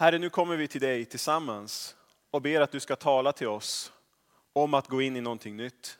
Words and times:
Herre, 0.00 0.18
nu 0.18 0.30
kommer 0.30 0.56
vi 0.56 0.68
till 0.68 0.80
dig 0.80 1.04
tillsammans 1.04 1.96
och 2.30 2.42
ber 2.42 2.60
att 2.60 2.72
du 2.72 2.80
ska 2.80 2.96
tala 2.96 3.32
till 3.32 3.48
oss 3.48 3.92
om 4.52 4.74
att 4.74 4.88
gå 4.88 5.02
in 5.02 5.16
i 5.16 5.20
någonting 5.20 5.56
nytt. 5.56 5.98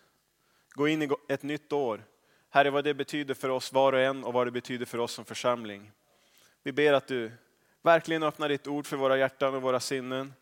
Gå 0.71 0.89
in 0.89 1.03
i 1.03 1.09
ett 1.29 1.43
nytt 1.43 1.73
år. 1.73 2.05
Herre, 2.51 2.71
vad 2.71 2.85
det 2.85 2.95
betyder 2.95 3.35
för 3.35 3.49
oss 3.49 3.73
var 3.73 3.93
och 3.93 4.01
en 4.01 4.25
och 4.25 4.33
vad 4.33 4.47
det 4.47 4.51
betyder 4.51 4.87
för 4.87 4.99
oss 4.99 5.13
som 5.13 5.25
församling. 5.25 5.93
Vi 6.63 6.73
ber 6.73 6.93
att 6.93 7.07
du 7.07 7.33
verkligen 7.83 8.23
öppnar 8.23 8.49
ditt 8.49 8.67
ord 8.67 8.87
för 8.87 8.97
våra 8.97 9.17
hjärtan 9.17 9.55
och 9.55 9.63
våra 9.63 9.81
sinnen 9.81 10.35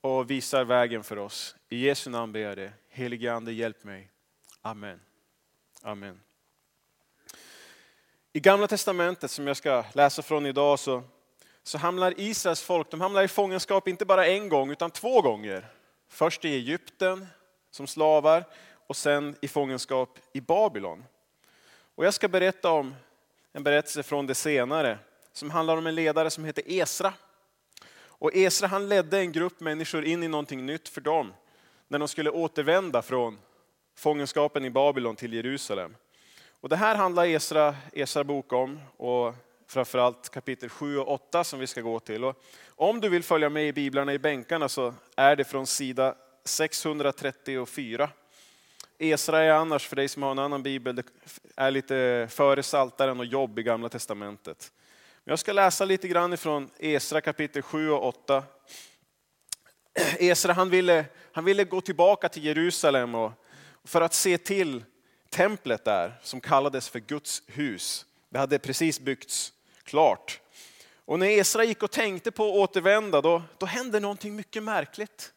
och 0.00 0.30
visar 0.30 0.64
vägen 0.64 1.04
för 1.04 1.18
oss. 1.18 1.56
I 1.68 1.78
Jesu 1.86 2.10
namn 2.10 2.32
ber 2.32 2.40
jag 2.40 2.56
det. 2.56 2.72
Helige 2.88 3.32
Ande, 3.32 3.52
hjälp 3.52 3.84
mig. 3.84 4.10
Amen. 4.62 5.00
Amen. 5.82 6.20
I 8.32 8.40
Gamla 8.40 8.66
Testamentet 8.66 9.30
som 9.30 9.46
jag 9.46 9.56
ska 9.56 9.84
läsa 9.92 10.22
från 10.22 10.46
idag 10.46 10.78
så, 10.78 11.02
så 11.68 11.78
hamnar 11.78 12.14
Israels 12.16 12.62
folk 12.62 12.90
de 12.90 13.00
hamnar 13.00 13.22
i 13.22 13.28
fångenskap 13.28 13.88
inte 13.88 14.04
bara 14.04 14.26
en 14.26 14.48
gång 14.48 14.70
utan 14.70 14.90
två 14.90 15.20
gånger. 15.20 15.66
Först 16.08 16.44
i 16.44 16.54
Egypten 16.54 17.26
som 17.70 17.86
slavar 17.86 18.44
och 18.86 18.96
sen 18.96 19.36
i 19.40 19.48
fångenskap 19.48 20.18
i 20.32 20.40
Babylon. 20.40 21.04
Och 21.94 22.06
jag 22.06 22.14
ska 22.14 22.28
berätta 22.28 22.70
om 22.70 22.94
en 23.52 23.62
berättelse 23.62 24.02
från 24.02 24.26
det 24.26 24.34
senare 24.34 24.98
som 25.32 25.50
handlar 25.50 25.76
om 25.76 25.86
en 25.86 25.94
ledare 25.94 26.30
som 26.30 26.44
heter 26.44 26.62
Esra. 26.66 27.12
Och 28.00 28.34
Esra 28.34 28.66
han 28.66 28.88
ledde 28.88 29.18
en 29.18 29.32
grupp 29.32 29.60
människor 29.60 30.04
in 30.04 30.22
i 30.22 30.28
någonting 30.28 30.66
nytt 30.66 30.88
för 30.88 31.00
dem 31.00 31.34
när 31.88 31.98
de 31.98 32.08
skulle 32.08 32.30
återvända 32.30 33.02
från 33.02 33.38
fångenskapen 33.96 34.64
i 34.64 34.70
Babylon 34.70 35.16
till 35.16 35.32
Jerusalem. 35.32 35.96
Och 36.60 36.68
det 36.68 36.76
här 36.76 36.94
handlar 36.94 37.26
Esra, 37.26 37.76
Esra 37.92 38.24
bok 38.24 38.52
om 38.52 38.80
och 38.96 39.34
framförallt 39.68 40.28
kapitel 40.28 40.68
7 40.68 40.98
och 40.98 41.12
8 41.12 41.44
som 41.44 41.60
vi 41.60 41.66
ska 41.66 41.80
gå 41.80 42.00
till. 42.00 42.24
Och 42.24 42.36
om 42.76 43.00
du 43.00 43.08
vill 43.08 43.22
följa 43.22 43.48
med 43.48 43.68
i 43.68 43.72
biblarna 43.72 44.12
i 44.12 44.18
bänkarna 44.18 44.68
så 44.68 44.94
är 45.16 45.36
det 45.36 45.44
från 45.44 45.66
sida 45.66 46.14
634. 46.44 48.10
Esra 48.98 49.42
är 49.42 49.50
annars, 49.50 49.88
för 49.88 49.96
dig 49.96 50.08
som 50.08 50.22
har 50.22 50.30
en 50.30 50.38
annan 50.38 50.62
bibel, 50.62 50.96
det 50.96 51.02
är 51.56 51.70
lite 51.70 52.28
före 52.30 52.62
Saltaren 52.62 53.20
och 53.20 53.26
jobb 53.26 53.58
i 53.58 53.62
Gamla 53.62 53.88
Testamentet. 53.88 54.72
Men 55.24 55.32
jag 55.32 55.38
ska 55.38 55.52
läsa 55.52 55.84
lite 55.84 56.08
grann 56.08 56.32
ifrån 56.32 56.70
Esra 56.78 57.20
kapitel 57.20 57.62
7 57.62 57.90
och 57.90 58.06
8. 58.06 58.44
Esra 60.18 60.52
han 60.52 60.70
ville, 60.70 61.04
han 61.32 61.44
ville 61.44 61.64
gå 61.64 61.80
tillbaka 61.80 62.28
till 62.28 62.44
Jerusalem 62.44 63.14
och, 63.14 63.32
för 63.84 64.00
att 64.00 64.14
se 64.14 64.38
till 64.38 64.84
templet 65.30 65.84
där 65.84 66.20
som 66.22 66.40
kallades 66.40 66.88
för 66.88 66.98
Guds 66.98 67.42
hus. 67.46 68.06
Det 68.28 68.38
hade 68.38 68.58
precis 68.58 69.00
byggts 69.00 69.52
klart. 69.88 70.40
Och 71.04 71.18
när 71.18 71.26
Esra 71.26 71.64
gick 71.64 71.82
och 71.82 71.90
tänkte 71.90 72.30
på 72.30 72.44
att 72.44 72.70
återvända 72.70 73.20
då, 73.20 73.42
då 73.58 73.66
hände 73.66 74.00
någonting 74.00 74.36
mycket 74.36 74.62
märkligt. 74.62 75.32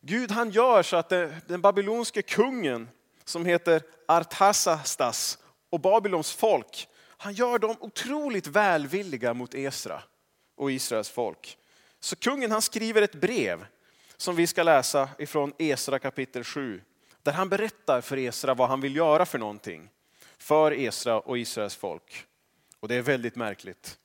Gud 0.00 0.30
han 0.30 0.50
gör 0.50 0.82
så 0.82 0.96
att 0.96 1.08
den 1.46 1.60
babylonske 1.60 2.22
kungen 2.22 2.88
som 3.24 3.46
heter 3.46 3.82
Artasastas 4.08 5.38
och 5.70 5.80
Babylons 5.80 6.32
folk, 6.32 6.88
han 7.08 7.32
gör 7.32 7.58
dem 7.58 7.76
otroligt 7.80 8.46
välvilliga 8.46 9.34
mot 9.34 9.54
Esra 9.54 10.02
och 10.56 10.72
Israels 10.72 11.10
folk. 11.10 11.58
Så 12.00 12.16
kungen 12.16 12.50
han 12.50 12.62
skriver 12.62 13.02
ett 13.02 13.14
brev 13.14 13.66
som 14.16 14.36
vi 14.36 14.46
ska 14.46 14.62
läsa 14.62 15.08
ifrån 15.18 15.52
Esra 15.58 15.98
kapitel 15.98 16.44
7. 16.44 16.82
Där 17.22 17.32
han 17.32 17.48
berättar 17.48 18.00
för 18.00 18.16
Esra 18.16 18.54
vad 18.54 18.68
han 18.68 18.80
vill 18.80 18.96
göra 18.96 19.26
för 19.26 19.38
någonting 19.38 19.90
för 20.38 20.72
Esra 20.72 21.20
och 21.20 21.38
Israels 21.38 21.76
folk. 21.76 22.26
Och 22.80 22.88
det 22.88 22.94
är 22.94 23.02
väldigt 23.02 23.36
märkligt. 23.36 23.98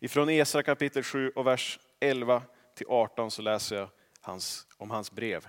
Ifrån 0.00 0.28
Esra 0.28 0.62
kapitel 0.62 1.02
7 1.02 1.30
och 1.30 1.46
vers 1.46 1.78
11 2.00 2.42
till 2.74 2.86
18 2.88 3.30
så 3.30 3.42
läser 3.42 3.76
jag 3.76 3.88
hans, 4.20 4.66
om 4.76 4.90
hans 4.90 5.12
brev. 5.12 5.48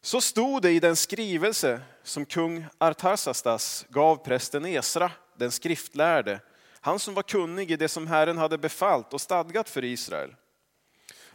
Så 0.00 0.20
stod 0.20 0.62
det 0.62 0.70
i 0.70 0.80
den 0.80 0.96
skrivelse 0.96 1.80
som 2.02 2.26
kung 2.26 2.66
Artarsastas 2.78 3.86
gav 3.88 4.16
prästen 4.16 4.66
Esra, 4.66 5.10
den 5.36 5.50
skriftlärde, 5.50 6.40
han 6.80 6.98
som 6.98 7.14
var 7.14 7.22
kunnig 7.22 7.70
i 7.70 7.76
det 7.76 7.88
som 7.88 8.06
Herren 8.06 8.38
hade 8.38 8.58
befallt 8.58 9.12
och 9.12 9.20
stadgat 9.20 9.68
för 9.68 9.84
Israel. 9.84 10.34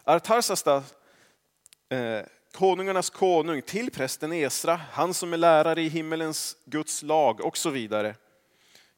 Artarsastas, 0.03 0.93
eh, 1.89 2.21
konungarnas 2.51 3.09
konung, 3.09 3.61
till 3.61 3.91
prästen 3.91 4.33
Esra, 4.33 4.81
han 4.91 5.13
som 5.13 5.33
är 5.33 5.37
lärare 5.37 5.81
i 5.81 5.87
himmelens 5.87 6.57
Guds 6.65 7.03
lag 7.03 7.41
och 7.41 7.57
så 7.57 7.69
vidare. 7.69 8.15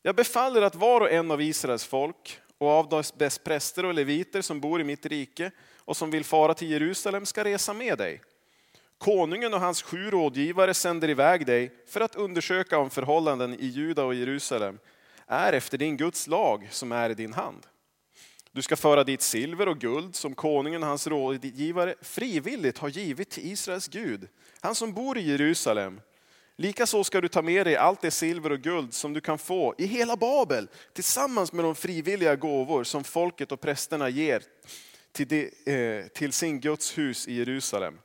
Jag 0.05 0.15
befaller 0.15 0.61
att 0.61 0.75
var 0.75 1.01
och 1.01 1.11
en 1.11 1.31
av 1.31 1.41
Israels 1.41 1.85
folk 1.85 2.39
och 2.57 2.69
av 2.69 3.03
dess 3.17 3.37
präster 3.39 3.85
och 3.85 3.93
leviter 3.93 4.41
som 4.41 4.59
bor 4.59 4.81
i 4.81 4.83
mitt 4.83 5.05
rike 5.05 5.51
och 5.77 5.97
som 5.97 6.11
vill 6.11 6.23
fara 6.23 6.53
till 6.53 6.71
Jerusalem 6.71 7.25
ska 7.25 7.43
resa 7.43 7.73
med 7.73 7.97
dig. 7.97 8.21
Konungen 8.97 9.53
och 9.53 9.59
hans 9.59 9.81
sju 9.81 10.11
rådgivare 10.11 10.73
sänder 10.73 11.09
iväg 11.09 11.45
dig 11.45 11.71
för 11.87 12.01
att 12.01 12.15
undersöka 12.15 12.77
om 12.77 12.89
förhållanden 12.89 13.53
i 13.59 13.65
Juda 13.65 14.03
och 14.03 14.15
Jerusalem 14.15 14.79
är 15.27 15.53
efter 15.53 15.77
din 15.77 15.97
Guds 15.97 16.27
lag 16.27 16.67
som 16.71 16.91
är 16.91 17.09
i 17.09 17.13
din 17.13 17.33
hand. 17.33 17.67
Du 18.51 18.61
ska 18.61 18.75
föra 18.75 19.03
dit 19.03 19.21
silver 19.21 19.67
och 19.67 19.79
guld 19.79 20.15
som 20.15 20.35
konungen 20.35 20.83
och 20.83 20.89
hans 20.89 21.07
rådgivare 21.07 21.95
frivilligt 22.01 22.77
har 22.77 22.89
givit 22.89 23.29
till 23.29 23.51
Israels 23.51 23.87
Gud, 23.87 24.27
han 24.61 24.75
som 24.75 24.93
bor 24.93 25.17
i 25.17 25.21
Jerusalem. 25.21 26.01
Likaså 26.55 27.03
ska 27.03 27.21
du 27.21 27.27
ta 27.27 27.41
med 27.41 27.67
dig 27.67 27.75
allt 27.75 28.01
det 28.01 28.11
silver 28.11 28.51
och 28.51 28.61
guld 28.61 28.93
som 28.93 29.13
du 29.13 29.21
kan 29.21 29.37
få 29.37 29.75
i 29.77 29.85
hela 29.85 30.15
Babel 30.15 30.67
tillsammans 30.93 31.53
med 31.53 31.65
de 31.65 31.75
frivilliga 31.75 32.35
gåvor 32.35 32.83
som 32.83 33.03
folket 33.03 33.51
och 33.51 33.61
prästerna 33.61 34.09
ger 34.09 34.43
till, 35.11 35.27
de, 35.27 35.51
eh, 35.65 36.07
till 36.07 36.33
sin 36.33 36.59
Guds 36.59 36.97
hus 36.97 37.27
i 37.27 37.33
Jerusalem. 37.33 37.99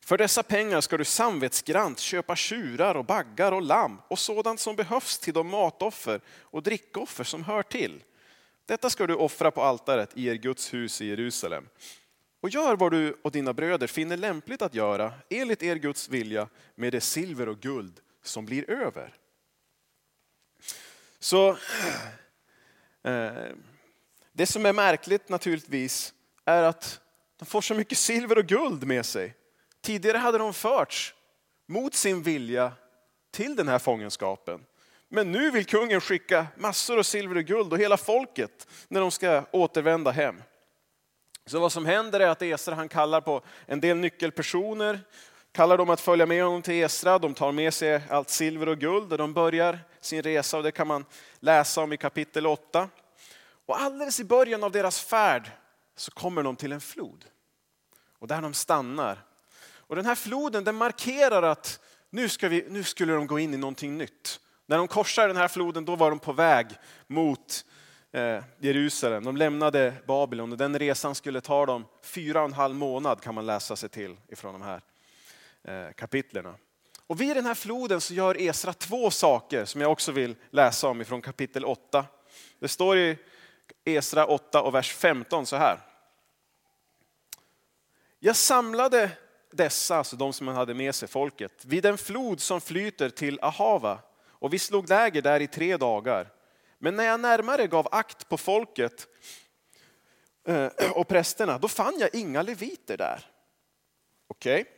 För 0.00 0.18
dessa 0.18 0.42
pengar 0.42 0.80
ska 0.80 0.96
du 0.96 1.04
samvetsgrant 1.04 1.98
köpa 1.98 2.36
tjurar 2.36 2.94
och 2.94 3.04
baggar 3.04 3.52
och 3.52 3.62
lamm 3.62 3.98
och 4.08 4.18
sådant 4.18 4.60
som 4.60 4.76
behövs 4.76 5.18
till 5.18 5.34
de 5.34 5.48
matoffer 5.48 6.20
och 6.40 6.62
drickoffer 6.62 7.24
som 7.24 7.44
hör 7.44 7.62
till. 7.62 8.02
Detta 8.66 8.90
ska 8.90 9.06
du 9.06 9.14
offra 9.14 9.50
på 9.50 9.62
altaret 9.62 10.10
i 10.14 10.26
er 10.26 10.34
Guds 10.34 10.74
hus 10.74 11.00
i 11.00 11.06
Jerusalem. 11.06 11.68
Och 12.40 12.48
gör 12.50 12.76
vad 12.76 12.92
du 12.92 13.16
och 13.22 13.32
dina 13.32 13.52
bröder 13.52 13.86
finner 13.86 14.16
lämpligt 14.16 14.62
att 14.62 14.74
göra 14.74 15.12
enligt 15.30 15.62
er 15.62 15.76
Guds 15.76 16.08
vilja 16.08 16.48
med 16.74 16.92
det 16.92 17.00
silver 17.00 17.48
och 17.48 17.60
guld 17.60 18.00
som 18.22 18.44
blir 18.44 18.70
över. 18.70 19.14
Så 21.18 21.48
eh, 23.02 23.32
Det 24.32 24.46
som 24.46 24.66
är 24.66 24.72
märkligt 24.72 25.28
naturligtvis 25.28 26.14
är 26.44 26.62
att 26.62 27.00
de 27.36 27.46
får 27.46 27.60
så 27.60 27.74
mycket 27.74 27.98
silver 27.98 28.38
och 28.38 28.46
guld 28.46 28.86
med 28.86 29.06
sig. 29.06 29.34
Tidigare 29.80 30.18
hade 30.18 30.38
de 30.38 30.54
förts 30.54 31.14
mot 31.66 31.94
sin 31.94 32.22
vilja 32.22 32.72
till 33.30 33.56
den 33.56 33.68
här 33.68 33.78
fångenskapen. 33.78 34.64
Men 35.08 35.32
nu 35.32 35.50
vill 35.50 35.66
kungen 35.66 36.00
skicka 36.00 36.46
massor 36.56 36.98
av 36.98 37.02
silver 37.02 37.36
och 37.36 37.44
guld 37.44 37.72
och 37.72 37.78
hela 37.78 37.96
folket 37.96 38.68
när 38.88 39.00
de 39.00 39.10
ska 39.10 39.44
återvända 39.50 40.10
hem. 40.10 40.42
Så 41.48 41.58
vad 41.58 41.72
som 41.72 41.86
händer 41.86 42.20
är 42.20 42.28
att 42.28 42.42
Esra 42.42 42.74
han 42.74 42.88
kallar 42.88 43.20
på 43.20 43.42
en 43.66 43.80
del 43.80 43.96
nyckelpersoner, 43.96 45.00
kallar 45.52 45.78
dem 45.78 45.90
att 45.90 46.00
följa 46.00 46.26
med 46.26 46.44
honom 46.44 46.62
till 46.62 46.74
Esra. 46.74 47.18
De 47.18 47.34
tar 47.34 47.52
med 47.52 47.74
sig 47.74 48.02
allt 48.10 48.30
silver 48.30 48.68
och 48.68 48.78
guld 48.78 49.12
och 49.12 49.18
de 49.18 49.32
börjar 49.32 49.78
sin 50.00 50.22
resa 50.22 50.56
och 50.56 50.62
det 50.62 50.70
kan 50.70 50.86
man 50.86 51.04
läsa 51.40 51.80
om 51.80 51.92
i 51.92 51.96
kapitel 51.96 52.46
8. 52.46 52.88
Och 53.66 53.80
alldeles 53.80 54.20
i 54.20 54.24
början 54.24 54.64
av 54.64 54.72
deras 54.72 55.00
färd 55.00 55.50
så 55.96 56.10
kommer 56.10 56.42
de 56.42 56.56
till 56.56 56.72
en 56.72 56.80
flod. 56.80 57.24
Och 58.18 58.28
där 58.28 58.42
de 58.42 58.54
stannar. 58.54 59.18
Och 59.76 59.96
den 59.96 60.06
här 60.06 60.14
floden 60.14 60.64
den 60.64 60.74
markerar 60.74 61.42
att 61.42 61.80
nu, 62.10 62.28
ska 62.28 62.48
vi, 62.48 62.66
nu 62.68 62.84
skulle 62.84 63.12
de 63.12 63.26
gå 63.26 63.38
in 63.38 63.54
i 63.54 63.56
någonting 63.56 63.98
nytt. 63.98 64.40
När 64.66 64.78
de 64.78 64.88
korsar 64.88 65.28
den 65.28 65.36
här 65.36 65.48
floden 65.48 65.84
då 65.84 65.96
var 65.96 66.10
de 66.10 66.18
på 66.18 66.32
väg 66.32 66.66
mot 67.06 67.64
eh, 68.12 68.42
Jerusalem. 68.58 69.24
De 69.24 69.36
lämnade 69.36 69.94
Babylon 70.06 70.52
och 70.52 70.58
den 70.58 70.78
resan 70.78 71.14
skulle 71.14 71.40
ta 71.40 71.66
dem 71.66 71.84
fyra 72.02 72.40
och 72.40 72.44
en 72.44 72.52
halv 72.52 72.74
månad 72.74 73.20
kan 73.20 73.34
man 73.34 73.46
läsa 73.46 73.76
sig 73.76 73.88
till 73.88 74.16
ifrån 74.28 74.52
de 74.52 74.62
här 74.62 74.80
eh, 75.64 75.92
kapitlerna. 75.92 76.54
Och 77.06 77.20
vid 77.20 77.36
den 77.36 77.46
här 77.46 77.54
floden 77.54 78.00
så 78.00 78.14
gör 78.14 78.40
Esra 78.40 78.72
två 78.72 79.10
saker 79.10 79.64
som 79.64 79.80
jag 79.80 79.92
också 79.92 80.12
vill 80.12 80.36
läsa 80.50 80.88
om 80.88 81.00
ifrån 81.00 81.22
kapitel 81.22 81.64
8. 81.64 82.04
Det 82.58 82.68
står 82.68 82.98
i 82.98 83.18
Esra 83.84 84.26
8 84.26 84.62
och 84.62 84.74
vers 84.74 84.94
15 84.94 85.46
så 85.46 85.56
här. 85.56 85.78
Jag 88.18 88.36
samlade 88.36 89.10
dessa, 89.50 89.96
alltså 89.96 90.16
de 90.16 90.32
som 90.32 90.44
man 90.44 90.54
hade 90.54 90.74
med 90.74 90.94
sig, 90.94 91.08
folket, 91.08 91.64
vid 91.64 91.86
en 91.86 91.98
flod 91.98 92.40
som 92.40 92.60
flyter 92.60 93.10
till 93.10 93.38
Ahava 93.42 93.98
och 94.18 94.52
vi 94.52 94.58
slog 94.58 94.88
läger 94.88 95.22
där 95.22 95.40
i 95.40 95.46
tre 95.46 95.76
dagar. 95.76 96.28
Men 96.78 96.96
när 96.96 97.04
jag 97.04 97.20
närmare 97.20 97.66
gav 97.66 97.88
akt 97.90 98.28
på 98.28 98.36
folket 98.36 99.08
eh, 100.46 100.68
och 100.94 101.08
prästerna, 101.08 101.58
då 101.58 101.68
fann 101.68 101.98
jag 101.98 102.14
inga 102.14 102.42
leviter 102.42 102.96
där. 102.96 103.26
Okej? 104.28 104.60
Okay. 104.60 104.72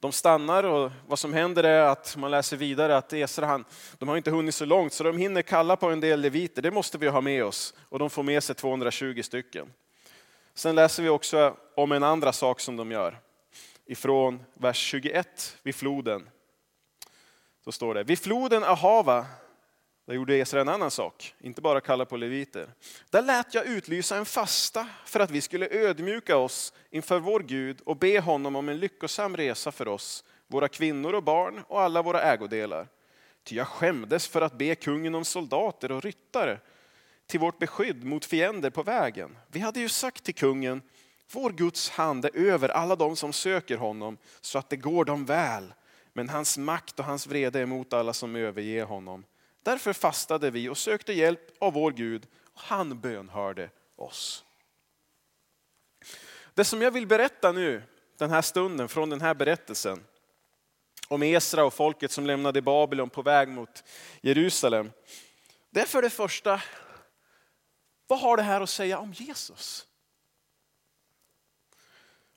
De 0.00 0.12
stannar 0.12 0.64
och 0.64 0.90
vad 1.06 1.18
som 1.18 1.32
händer 1.32 1.64
är 1.64 1.80
att 1.80 2.16
man 2.16 2.30
läser 2.30 2.56
vidare 2.56 2.96
att 2.96 3.12
Esra, 3.12 3.46
han, 3.46 3.64
de 3.98 4.08
har 4.08 4.16
inte 4.16 4.30
hunnit 4.30 4.54
så 4.54 4.64
långt 4.64 4.92
så 4.92 5.04
de 5.04 5.18
hinner 5.18 5.42
kalla 5.42 5.76
på 5.76 5.90
en 5.90 6.00
del 6.00 6.20
leviter, 6.20 6.62
det 6.62 6.70
måste 6.70 6.98
vi 6.98 7.08
ha 7.08 7.20
med 7.20 7.44
oss. 7.44 7.74
Och 7.88 7.98
de 7.98 8.10
får 8.10 8.22
med 8.22 8.42
sig 8.42 8.54
220 8.54 9.22
stycken. 9.22 9.72
Sen 10.54 10.74
läser 10.74 11.02
vi 11.02 11.08
också 11.08 11.56
om 11.74 11.92
en 11.92 12.02
andra 12.02 12.32
sak 12.32 12.60
som 12.60 12.76
de 12.76 12.90
gör. 12.90 13.18
Ifrån 13.86 14.44
vers 14.54 14.76
21 14.76 15.56
vid 15.62 15.74
floden. 15.74 16.28
Så 17.64 17.72
står 17.72 17.94
det, 17.94 18.04
vid 18.04 18.18
floden 18.18 18.64
Ahava 18.64 19.26
där 20.06 20.14
gjorde 20.14 20.36
Esra 20.36 20.60
en 20.60 20.68
annan 20.68 20.90
sak, 20.90 21.34
inte 21.40 21.60
bara 21.60 21.80
kalla 21.80 22.04
på 22.04 22.16
leviter. 22.16 22.70
Där 23.10 23.22
lät 23.22 23.54
jag 23.54 23.66
utlysa 23.66 24.16
en 24.16 24.26
fasta 24.26 24.88
för 25.04 25.20
att 25.20 25.30
vi 25.30 25.40
skulle 25.40 25.68
ödmjuka 25.70 26.36
oss 26.36 26.72
inför 26.90 27.18
vår 27.18 27.40
Gud 27.40 27.80
och 27.84 27.96
be 27.96 28.20
honom 28.20 28.56
om 28.56 28.68
en 28.68 28.78
lyckosam 28.78 29.36
resa 29.36 29.72
för 29.72 29.88
oss, 29.88 30.24
våra 30.46 30.68
kvinnor 30.68 31.12
och 31.12 31.22
barn 31.22 31.62
och 31.68 31.80
alla 31.80 32.02
våra 32.02 32.22
ägodelar. 32.22 32.88
Ty 33.44 33.56
jag 33.56 33.66
skämdes 33.66 34.28
för 34.28 34.42
att 34.42 34.58
be 34.58 34.74
kungen 34.74 35.14
om 35.14 35.24
soldater 35.24 35.92
och 35.92 36.02
ryttare 36.02 36.58
till 37.26 37.40
vårt 37.40 37.58
beskydd 37.58 38.04
mot 38.04 38.24
fiender 38.24 38.70
på 38.70 38.82
vägen. 38.82 39.38
Vi 39.48 39.60
hade 39.60 39.80
ju 39.80 39.88
sagt 39.88 40.24
till 40.24 40.34
kungen, 40.34 40.82
vår 41.32 41.50
Guds 41.50 41.90
hand 41.90 42.24
är 42.24 42.36
över 42.36 42.68
alla 42.68 42.96
de 42.96 43.16
som 43.16 43.32
söker 43.32 43.76
honom 43.76 44.18
så 44.40 44.58
att 44.58 44.70
det 44.70 44.76
går 44.76 45.04
dem 45.04 45.24
väl. 45.24 45.74
Men 46.12 46.28
hans 46.28 46.58
makt 46.58 46.98
och 46.98 47.04
hans 47.04 47.26
vrede 47.26 47.60
är 47.60 47.66
mot 47.66 47.92
alla 47.92 48.12
som 48.12 48.36
överger 48.36 48.84
honom. 48.84 49.24
Därför 49.66 49.92
fastade 49.92 50.50
vi 50.50 50.68
och 50.68 50.78
sökte 50.78 51.12
hjälp 51.12 51.40
av 51.58 51.72
vår 51.72 51.90
Gud 51.92 52.26
och 52.52 52.60
han 52.60 53.00
bönhörde 53.00 53.70
oss. 53.96 54.44
Det 56.54 56.64
som 56.64 56.82
jag 56.82 56.90
vill 56.90 57.06
berätta 57.06 57.52
nu, 57.52 57.82
den 58.18 58.30
här 58.30 58.42
stunden, 58.42 58.88
från 58.88 59.10
den 59.10 59.20
här 59.20 59.34
berättelsen 59.34 60.04
om 61.08 61.22
Esra 61.22 61.64
och 61.64 61.74
folket 61.74 62.10
som 62.10 62.26
lämnade 62.26 62.62
Babylon 62.62 63.10
på 63.10 63.22
väg 63.22 63.48
mot 63.48 63.84
Jerusalem. 64.20 64.92
Det 65.70 65.80
är 65.80 65.86
för 65.86 66.02
det 66.02 66.10
första, 66.10 66.62
vad 68.06 68.20
har 68.20 68.36
det 68.36 68.42
här 68.42 68.60
att 68.60 68.70
säga 68.70 68.98
om 68.98 69.12
Jesus? 69.12 69.86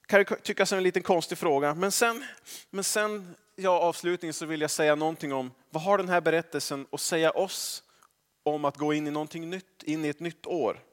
Kan 0.06 0.26
tyckas 0.26 0.74
en 0.74 0.84
liten 0.84 1.04
konstig 1.04 1.38
fråga, 1.38 1.74
men 1.76 1.92
sen, 1.92 2.26
men 2.70 2.84
sen 2.84 3.36
ja, 3.62 3.80
avslutningen 3.80 4.34
så 4.34 4.46
vill 4.46 4.62
jag 4.62 4.72
säga 4.72 4.96
någonting 4.96 5.34
om 5.34 5.52
vad 5.70 5.84
har 5.84 5.98
den 5.98 6.10
här 6.10 6.22
berättelsen 6.22 6.88
att 6.92 7.02
säga 7.02 7.32
oss 7.32 7.84
om 8.44 8.66
att 8.66 8.78
gå 8.78 8.94
in 8.94 9.08
i 9.08 9.12
någonting 9.12 9.50
nytt, 9.50 9.84
in 9.84 10.06
i 10.06 10.08
ett 10.08 10.20
nytt 10.20 10.46
år. 10.46 10.84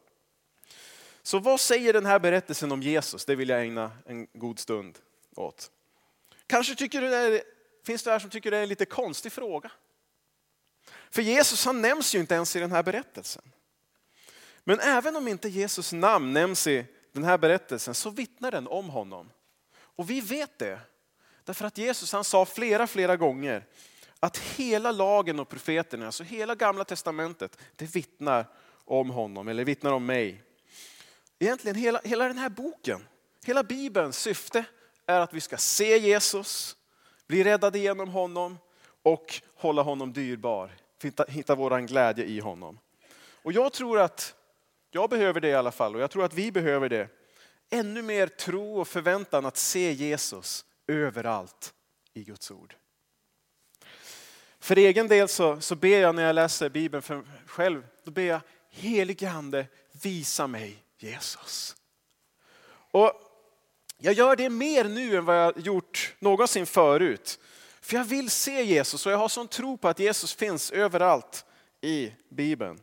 Så 1.22 1.38
vad 1.38 1.60
säger 1.60 1.92
den 1.92 2.06
här 2.06 2.18
berättelsen 2.18 2.72
om 2.72 2.82
Jesus? 2.82 3.24
Det 3.24 3.34
vill 3.36 3.48
jag 3.48 3.62
ägna 3.62 3.92
en 4.06 4.26
god 4.32 4.58
stund 4.58 4.98
åt. 5.36 5.70
Kanske 6.46 6.74
tycker 6.74 7.00
du 7.00 7.10
det 7.10 7.16
är, 7.16 7.42
finns 7.86 8.02
det 8.02 8.10
här 8.10 8.18
som 8.18 8.30
tycker 8.30 8.50
det 8.50 8.56
är 8.56 8.62
en 8.62 8.68
lite 8.68 8.84
konstig 8.84 9.32
fråga. 9.32 9.70
För 11.10 11.22
Jesus 11.22 11.64
han 11.64 11.82
nämns 11.82 12.14
ju 12.14 12.18
inte 12.18 12.34
ens 12.34 12.56
i 12.56 12.60
den 12.60 12.72
här 12.72 12.82
berättelsen. 12.82 13.42
Men 14.64 14.80
även 14.80 15.16
om 15.16 15.28
inte 15.28 15.48
Jesus 15.48 15.92
namn 15.92 16.32
nämns 16.32 16.66
i 16.66 16.86
den 17.12 17.24
här 17.24 17.38
berättelsen 17.38 17.94
så 17.94 18.10
vittnar 18.10 18.50
den 18.50 18.66
om 18.66 18.88
honom. 18.88 19.30
Och 19.76 20.10
vi 20.10 20.20
vet 20.20 20.58
det 20.58 20.80
Därför 21.46 21.64
att 21.64 21.78
Jesus 21.78 22.12
han 22.12 22.24
sa 22.24 22.44
flera, 22.44 22.86
flera 22.86 23.16
gånger 23.16 23.66
att 24.20 24.38
hela 24.38 24.92
lagen 24.92 25.40
och 25.40 25.48
profeterna, 25.48 26.06
alltså 26.06 26.24
hela 26.24 26.54
gamla 26.54 26.84
testamentet, 26.84 27.58
det 27.76 27.94
vittnar 27.94 28.46
om 28.84 29.10
honom, 29.10 29.48
eller 29.48 29.64
vittnar 29.64 29.92
om 29.92 30.06
mig. 30.06 30.42
Egentligen 31.38 31.76
hela, 31.76 32.00
hela 32.04 32.24
den 32.28 32.38
här 32.38 32.48
boken, 32.48 33.06
hela 33.44 33.62
bibelns 33.62 34.18
syfte 34.18 34.64
är 35.06 35.20
att 35.20 35.34
vi 35.34 35.40
ska 35.40 35.56
se 35.56 35.98
Jesus, 35.98 36.76
bli 37.26 37.44
räddade 37.44 37.78
genom 37.78 38.08
honom 38.08 38.58
och 39.02 39.40
hålla 39.56 39.82
honom 39.82 40.12
dyrbar. 40.12 40.70
Hitta, 41.02 41.24
hitta 41.28 41.54
vår 41.54 41.80
glädje 41.80 42.24
i 42.24 42.40
honom. 42.40 42.78
Och 43.42 43.52
jag 43.52 43.72
tror 43.72 44.00
att 44.00 44.34
jag 44.90 45.10
behöver 45.10 45.40
det 45.40 45.48
i 45.48 45.54
alla 45.54 45.72
fall 45.72 45.94
och 45.94 46.00
jag 46.00 46.10
tror 46.10 46.24
att 46.24 46.34
vi 46.34 46.52
behöver 46.52 46.88
det. 46.88 47.08
Ännu 47.70 48.02
mer 48.02 48.26
tro 48.26 48.80
och 48.80 48.88
förväntan 48.88 49.46
att 49.46 49.56
se 49.56 49.92
Jesus 49.92 50.64
överallt 50.86 51.74
i 52.14 52.24
Guds 52.24 52.50
ord. 52.50 52.74
För 54.58 54.76
egen 54.76 55.08
del 55.08 55.28
så, 55.28 55.60
så 55.60 55.74
ber 55.74 55.98
jag 55.98 56.14
när 56.14 56.22
jag 56.22 56.34
läser 56.34 56.68
Bibeln 56.68 57.02
för 57.02 57.22
själv, 57.46 57.86
då 58.04 58.10
ber 58.10 58.22
jag 58.22 58.40
helige 58.70 59.30
Ande 59.30 59.66
visa 59.92 60.46
mig 60.46 60.84
Jesus. 60.98 61.76
Och 62.68 63.12
jag 63.98 64.14
gör 64.14 64.36
det 64.36 64.50
mer 64.50 64.84
nu 64.84 65.16
än 65.16 65.24
vad 65.24 65.36
jag 65.36 65.58
gjort 65.58 66.14
någonsin 66.18 66.66
förut. 66.66 67.38
För 67.80 67.96
jag 67.96 68.04
vill 68.04 68.30
se 68.30 68.62
Jesus 68.62 69.06
och 69.06 69.12
jag 69.12 69.18
har 69.18 69.28
sån 69.28 69.48
tro 69.48 69.76
på 69.76 69.88
att 69.88 69.98
Jesus 69.98 70.34
finns 70.34 70.70
överallt 70.70 71.44
i 71.80 72.12
Bibeln. 72.28 72.80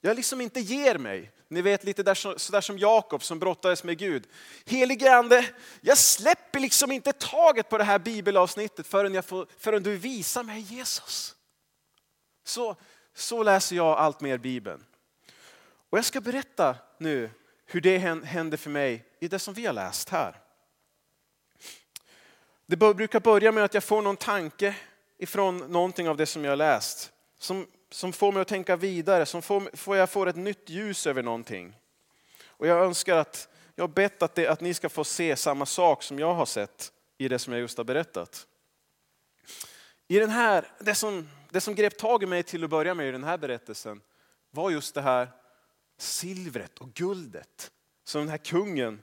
Jag 0.00 0.16
liksom 0.16 0.40
inte 0.40 0.60
ger 0.60 0.98
mig. 0.98 1.30
Ni 1.54 1.62
vet 1.62 1.84
lite 1.84 2.02
där, 2.02 2.38
sådär 2.38 2.60
som 2.60 2.78
Jakob 2.78 3.22
som 3.22 3.38
brottades 3.38 3.84
med 3.84 3.98
Gud. 3.98 4.26
Helige 4.66 5.14
Ande, 5.14 5.46
jag 5.80 5.98
släpper 5.98 6.60
liksom 6.60 6.92
inte 6.92 7.12
taget 7.12 7.68
på 7.68 7.78
det 7.78 7.84
här 7.84 7.98
bibelavsnittet 7.98 8.86
förrän, 8.86 9.14
jag 9.14 9.24
får, 9.24 9.46
förrän 9.58 9.82
du 9.82 9.96
visar 9.96 10.42
mig 10.42 10.60
Jesus. 10.60 11.34
Så, 12.44 12.76
så 13.14 13.42
läser 13.42 13.76
jag 13.76 13.98
allt 13.98 14.20
mer 14.20 14.38
Bibeln. 14.38 14.84
Och 15.90 15.98
jag 15.98 16.04
ska 16.04 16.20
berätta 16.20 16.76
nu 16.98 17.30
hur 17.66 17.80
det 17.80 17.98
hände 18.24 18.56
för 18.56 18.70
mig 18.70 19.04
i 19.20 19.28
det 19.28 19.38
som 19.38 19.54
vi 19.54 19.66
har 19.66 19.72
läst 19.72 20.08
här. 20.08 20.40
Det 22.66 22.76
brukar 22.76 23.20
börja 23.20 23.52
med 23.52 23.64
att 23.64 23.74
jag 23.74 23.84
får 23.84 24.02
någon 24.02 24.16
tanke 24.16 24.76
ifrån 25.18 25.58
någonting 25.58 26.08
av 26.08 26.16
det 26.16 26.26
som 26.26 26.44
jag 26.44 26.52
har 26.52 26.56
läst. 26.56 27.12
Som 27.38 27.66
som 27.90 28.12
får 28.12 28.32
mig 28.32 28.42
att 28.42 28.48
tänka 28.48 28.76
vidare, 28.76 29.26
som 29.26 29.42
får, 29.42 29.76
får 29.76 29.96
jag 29.96 30.10
får 30.10 30.26
ett 30.26 30.36
nytt 30.36 30.70
ljus 30.70 31.06
över 31.06 31.22
någonting. 31.22 31.76
Och 32.46 32.66
jag 32.66 32.84
önskar 32.84 33.16
att, 33.16 33.48
jag 33.74 33.82
har 33.82 33.88
bett 33.88 34.22
att, 34.22 34.34
det, 34.34 34.46
att 34.46 34.60
ni 34.60 34.74
ska 34.74 34.88
få 34.88 35.04
se 35.04 35.36
samma 35.36 35.66
sak 35.66 36.02
som 36.02 36.18
jag 36.18 36.34
har 36.34 36.46
sett 36.46 36.92
i 37.18 37.28
det 37.28 37.38
som 37.38 37.52
jag 37.52 37.60
just 37.60 37.78
har 37.78 37.84
berättat. 37.84 38.46
I 40.08 40.18
den 40.18 40.30
här, 40.30 40.68
det, 40.78 40.94
som, 40.94 41.28
det 41.50 41.60
som 41.60 41.74
grep 41.74 41.98
tag 41.98 42.22
i 42.22 42.26
mig 42.26 42.42
till 42.42 42.64
att 42.64 42.70
börja 42.70 42.94
med 42.94 43.08
i 43.08 43.12
den 43.12 43.24
här 43.24 43.38
berättelsen 43.38 44.00
var 44.50 44.70
just 44.70 44.94
det 44.94 45.02
här 45.02 45.28
silvret 45.98 46.78
och 46.78 46.94
guldet 46.94 47.70
som 48.04 48.20
den 48.20 48.28
här 48.28 48.38
kungen 48.38 49.02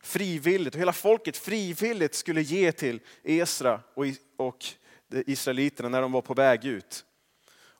frivilligt 0.00 0.74
och 0.74 0.80
hela 0.80 0.92
folket 0.92 1.36
frivilligt 1.36 2.14
skulle 2.14 2.42
ge 2.42 2.72
till 2.72 3.00
Esra 3.22 3.80
och, 3.94 4.04
och 4.36 4.66
israeliterna 5.10 5.88
när 5.88 6.02
de 6.02 6.12
var 6.12 6.22
på 6.22 6.34
väg 6.34 6.64
ut. 6.64 7.04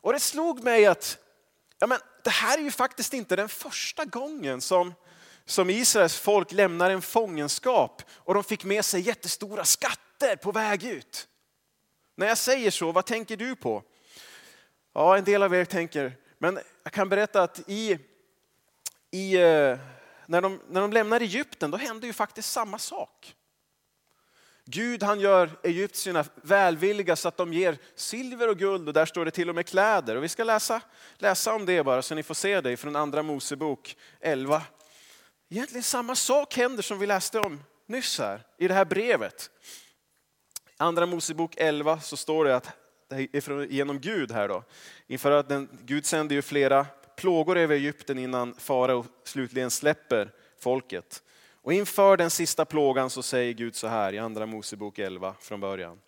Och 0.00 0.12
det 0.12 0.20
slog 0.20 0.62
mig 0.62 0.86
att 0.86 1.18
ja 1.78 1.86
men, 1.86 1.98
det 2.24 2.30
här 2.30 2.58
är 2.58 2.62
ju 2.62 2.70
faktiskt 2.70 3.14
inte 3.14 3.36
den 3.36 3.48
första 3.48 4.04
gången 4.04 4.60
som, 4.60 4.94
som 5.44 5.70
Israels 5.70 6.16
folk 6.16 6.52
lämnar 6.52 6.90
en 6.90 7.02
fångenskap 7.02 8.02
och 8.10 8.34
de 8.34 8.44
fick 8.44 8.64
med 8.64 8.84
sig 8.84 9.00
jättestora 9.00 9.64
skatter 9.64 10.36
på 10.36 10.52
väg 10.52 10.84
ut. 10.84 11.28
När 12.16 12.26
jag 12.26 12.38
säger 12.38 12.70
så, 12.70 12.92
vad 12.92 13.06
tänker 13.06 13.36
du 13.36 13.56
på? 13.56 13.82
Ja, 14.92 15.16
en 15.16 15.24
del 15.24 15.42
av 15.42 15.54
er 15.54 15.64
tänker, 15.64 16.16
men 16.38 16.58
jag 16.82 16.92
kan 16.92 17.08
berätta 17.08 17.42
att 17.42 17.60
i, 17.66 17.98
i, 19.10 19.34
eh, 19.34 19.78
när, 20.26 20.40
de, 20.40 20.60
när 20.68 20.80
de 20.80 20.92
lämnar 20.92 21.20
Egypten, 21.20 21.70
då 21.70 21.76
hände 21.78 22.06
ju 22.06 22.12
faktiskt 22.12 22.52
samma 22.52 22.78
sak. 22.78 23.34
Gud 24.70 25.02
han 25.02 25.20
gör 25.20 25.50
egyptierna 25.62 26.24
välvilliga 26.34 27.16
så 27.16 27.28
att 27.28 27.36
de 27.36 27.52
ger 27.52 27.78
silver 27.94 28.48
och 28.48 28.58
guld 28.58 28.88
och 28.88 28.94
där 28.94 29.06
står 29.06 29.24
det 29.24 29.30
till 29.30 29.48
och 29.48 29.54
med 29.54 29.66
kläder. 29.66 30.16
Och 30.16 30.24
vi 30.24 30.28
ska 30.28 30.44
läsa, 30.44 30.80
läsa 31.18 31.54
om 31.54 31.66
det 31.66 31.82
bara 31.82 32.02
så 32.02 32.14
ni 32.14 32.22
får 32.22 32.34
se 32.34 32.60
det 32.60 32.76
från 32.76 32.96
andra 32.96 33.22
Mosebok 33.22 33.96
11. 34.20 34.62
Egentligen 35.50 35.82
samma 35.82 36.14
sak 36.14 36.56
händer 36.56 36.82
som 36.82 36.98
vi 36.98 37.06
läste 37.06 37.40
om 37.40 37.62
nyss 37.86 38.18
här 38.18 38.42
i 38.58 38.68
det 38.68 38.74
här 38.74 38.84
brevet. 38.84 39.50
Andra 40.76 41.06
Mosebok 41.06 41.54
11 41.56 42.00
så 42.00 42.16
står 42.16 42.44
det 42.44 42.56
att 42.56 42.76
det 43.08 43.34
är 43.34 43.66
genom 43.72 44.00
Gud 44.00 44.32
här 44.32 44.48
då. 44.48 44.64
Inför 45.06 45.30
att 45.30 45.48
den, 45.48 45.68
Gud 45.84 46.06
sänder 46.06 46.34
ju 46.34 46.42
flera 46.42 46.86
plågor 47.16 47.58
över 47.58 47.74
Egypten 47.74 48.18
innan 48.18 48.54
farao 48.54 49.06
slutligen 49.24 49.70
släpper 49.70 50.32
folket. 50.60 51.22
Och 51.62 51.72
inför 51.72 52.16
den 52.16 52.30
sista 52.30 52.64
plågan 52.64 53.10
så 53.10 53.22
säger 53.22 53.52
Gud 53.52 53.76
så 53.76 53.86
här 53.86 54.12
i 54.12 54.18
andra 54.18 54.46
Mosebok 54.46 54.98
11 54.98 55.34
från 55.40 55.60
början. 55.60 56.00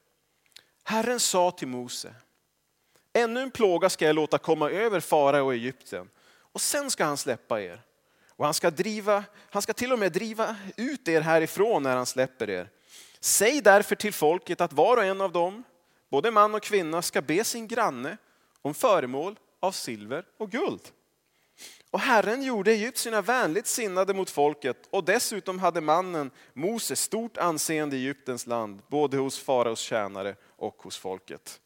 Herren 0.85 1.21
sa 1.21 1.51
till 1.51 1.69
Mose, 1.69 2.15
ännu 3.13 3.41
en 3.41 3.51
plåga 3.51 3.91
ska 3.91 4.07
jag 4.07 4.15
låta 4.15 4.39
komma 4.39 4.71
över 4.71 5.01
farao 5.01 5.47
och 5.47 5.55
Egypten 5.55 6.11
och 6.53 6.61
sen 6.61 6.91
ska 6.91 7.05
han 7.05 7.17
släppa 7.17 7.63
er. 7.63 7.83
Och 8.29 8.45
han 8.45 8.55
ska, 8.55 8.71
driva, 8.71 9.25
han 9.51 9.63
ska 9.63 9.73
till 9.73 9.93
och 9.93 9.99
med 9.99 10.13
driva 10.13 10.57
ut 10.77 11.09
er 11.09 11.21
härifrån 11.21 11.83
när 11.83 11.97
han 11.97 12.07
släpper 12.07 12.51
er. 12.51 12.69
Säg 13.21 13.61
därför 13.61 13.95
till 13.95 14.13
folket 14.13 14.61
att 14.61 14.73
var 14.73 14.97
och 14.97 15.05
en 15.05 15.21
av 15.21 15.33
dem, 15.33 15.63
både 16.09 16.31
man 16.31 16.55
och 16.55 16.63
kvinna, 16.63 17.03
ska 17.03 17.23
be 17.23 17.45
sin 17.45 17.69
granne 17.69 18.17
om 18.63 18.75
föremål 18.75 19.39
av 19.61 19.73
silver 19.73 20.25
och 20.39 20.51
guld. 20.51 20.81
Och 21.91 22.01
Herren 22.01 22.43
gjorde 22.43 22.73
egyptierna 22.73 23.23
vänligt 23.23 23.67
sinnade 23.67 24.15
mot 24.15 24.31
folket 24.31 24.89
och 24.91 25.05
dessutom 25.05 25.59
hade 25.59 25.81
mannen 25.81 26.31
Mose 26.53 26.97
stort 26.97 27.37
anseende 27.37 27.97
i 27.97 27.99
Egyptens 27.99 28.47
land, 28.47 28.83
både 28.89 29.17
hos 29.17 29.39
faraos 29.39 29.81
tjänare 29.81 30.37
och 30.57 30.83
hos 30.83 30.99
folket. 30.99 31.61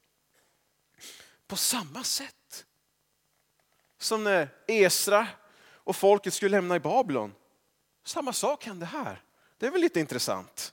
På 1.46 1.56
samma 1.56 2.04
sätt 2.04 2.64
som 3.98 4.24
när 4.24 4.48
Esra 4.66 5.26
och 5.62 5.96
folket 5.96 6.34
skulle 6.34 6.56
lämna 6.56 6.76
i 6.76 6.80
Babylon. 6.80 7.34
Samma 8.04 8.32
sak 8.32 8.64
hände 8.64 8.86
här. 8.86 9.22
Det 9.58 9.66
är 9.66 9.70
väl 9.70 9.80
lite 9.80 10.00
intressant. 10.00 10.72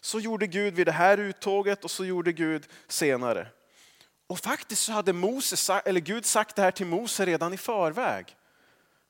Så 0.00 0.20
gjorde 0.20 0.46
Gud 0.46 0.74
vid 0.74 0.86
det 0.86 0.92
här 0.92 1.18
uttåget 1.18 1.84
och 1.84 1.90
så 1.90 2.04
gjorde 2.04 2.32
Gud 2.32 2.66
senare. 2.88 3.48
Och 4.34 4.40
faktiskt 4.40 4.82
så 4.82 4.92
hade 4.92 5.12
Moses, 5.12 5.70
eller 5.70 6.00
Gud 6.00 6.26
sagt 6.26 6.56
det 6.56 6.62
här 6.62 6.70
till 6.70 6.86
Mose 6.86 7.24
redan 7.26 7.52
i 7.52 7.56
förväg. 7.56 8.36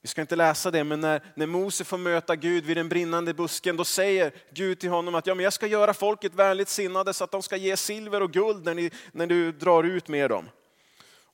Vi 0.03 0.09
ska 0.09 0.21
inte 0.21 0.37
läsa 0.37 0.71
det, 0.71 0.85
men 0.85 1.01
när, 1.01 1.23
när 1.35 1.47
Mose 1.47 1.85
får 1.85 1.99
möta 1.99 2.37
Gud 2.37 2.65
vid 2.65 2.77
den 2.77 2.89
brinnande 2.89 3.35
busken, 3.35 3.77
då 3.77 3.85
säger 3.85 4.33
Gud 4.53 4.81
till 4.81 4.91
honom 4.91 5.15
att 5.15 5.27
ja, 5.27 5.35
men 5.35 5.45
jag 5.45 5.53
ska 5.53 5.67
göra 5.67 5.95
folket 5.95 6.35
vänligt 6.35 6.69
sinnade 6.69 7.15
så 7.15 7.25
att 7.25 7.31
de 7.31 7.43
ska 7.43 7.57
ge 7.57 7.77
silver 7.77 8.23
och 8.23 8.33
guld 8.33 8.65
när, 8.65 8.75
ni, 8.75 8.91
när 9.13 9.27
du 9.27 9.53
drar 9.53 9.85
ut 9.85 10.09
med 10.09 10.31
dem. 10.31 10.49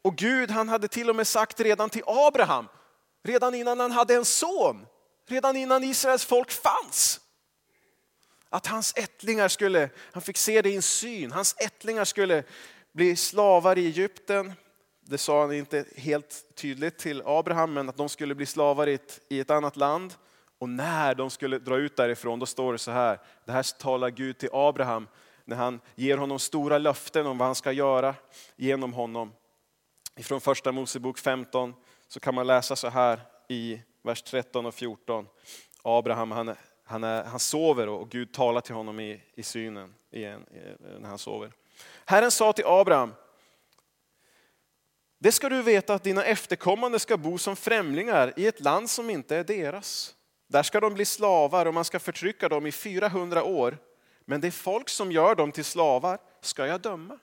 Och 0.03 0.17
Gud 0.17 0.51
han 0.51 0.69
hade 0.69 0.89
till 0.89 1.11
och 1.11 1.17
med 1.17 1.27
sagt 1.27 1.61
redan 1.61 1.91
till 1.91 2.03
Abraham, 2.07 2.69
redan 3.25 3.55
innan 3.55 3.81
han 3.81 3.93
hade 3.93 4.15
en 4.15 4.25
son, 4.25 4.87
redan 5.29 5.57
innan 5.57 5.85
Israels 5.85 6.25
folk 6.25 6.51
fanns. 6.51 7.21
Att 8.51 8.67
hans 8.67 8.93
ättlingar 8.97 9.49
skulle, 9.49 9.91
han 10.13 10.23
fick 10.23 10.37
se 10.37 10.63
det 10.63 10.71
i 10.71 10.77
en 10.77 10.83
syn, 10.83 11.33
hans 11.33 11.55
ättlingar 11.59 12.05
skulle 12.05 12.45
bli 12.93 13.17
slavar 13.17 13.79
i 13.79 13.87
Egypten. 13.87 14.53
Det 15.01 15.19
sa 15.19 15.41
han 15.41 15.53
inte 15.53 15.85
helt 15.97 16.45
tydligt 16.55 16.99
till 16.99 17.23
Abraham, 17.25 17.73
men 17.73 17.89
att 17.89 17.97
de 17.97 18.09
skulle 18.09 18.35
bli 18.35 18.47
slavar 18.47 18.87
i 18.87 18.95
ett, 18.95 19.21
i 19.29 19.41
ett 19.41 19.51
annat 19.51 19.77
land. 19.77 20.15
Och 20.59 20.69
när 20.69 21.15
de 21.15 21.31
skulle 21.31 21.59
dra 21.59 21.77
ut 21.77 21.97
därifrån, 21.97 22.39
då 22.39 22.47
står 22.47 22.73
det 22.73 22.79
så 22.79 22.91
här, 22.91 23.19
det 23.45 23.53
här 23.53 23.79
talar 23.79 24.11
Gud 24.11 24.39
till 24.39 24.49
Abraham 24.53 25.09
när 25.45 25.57
han 25.57 25.81
ger 25.95 26.17
honom 26.17 26.39
stora 26.39 26.79
löften 26.79 27.27
om 27.27 27.39
vad 27.39 27.49
han 27.49 27.55
ska 27.55 27.73
göra 27.73 28.15
genom 28.57 28.93
honom. 28.93 29.33
Från 30.17 30.41
första 30.41 30.73
Mosebok 30.73 31.19
15 31.19 31.75
så 32.09 32.21
kan 32.21 32.35
man 32.35 32.47
läsa 32.47 32.77
så 32.77 32.89
här 32.89 33.21
i 33.49 33.81
vers 34.03 34.23
13 34.23 34.67
och 34.67 34.75
14. 34.75 35.27
Abraham 35.83 36.31
han, 36.31 36.55
han, 36.85 37.05
är, 37.05 37.25
han 37.25 37.39
sover 37.39 37.89
och 37.89 38.11
Gud 38.11 38.33
talar 38.33 38.61
till 38.61 38.75
honom 38.75 39.01
i, 39.01 39.23
i 39.35 39.43
synen 39.43 39.95
igen, 40.11 40.47
när 40.99 41.09
han 41.09 41.19
sover. 41.19 41.53
Herren 42.11 42.31
sa 42.31 42.53
till 42.53 42.67
Abraham, 42.67 43.15
det 45.19 45.33
ska 45.33 45.49
du 45.49 45.63
veta 45.63 45.95
att 45.95 46.03
dina 46.03 46.25
efterkommande 46.25 46.99
ska 46.99 47.17
bo 47.17 47.39
som 47.39 47.57
främlingar 47.57 48.33
i 48.37 48.47
ett 48.47 48.61
land 48.61 48.91
som 48.91 49.11
inte 49.11 49.37
är 49.37 49.45
deras. 49.45 50.15
Där 50.47 50.63
ska 50.63 50.81
de 50.81 50.95
bli 50.95 51.05
slavar 51.05 51.67
och 51.67 51.75
man 51.75 51.85
ska 51.85 51.99
förtrycka 51.99 52.49
dem 52.49 52.67
i 52.67 52.73
400 52.73 53.45
år. 53.45 53.79
Men 54.25 54.41
det 54.41 54.51
folk 54.51 54.89
som 54.89 55.13
gör 55.13 55.35
dem 55.35 55.53
till 55.53 55.65
slavar 55.65 56.19
ska 56.41 56.67
jag 56.67 56.81
döma. 56.81 57.19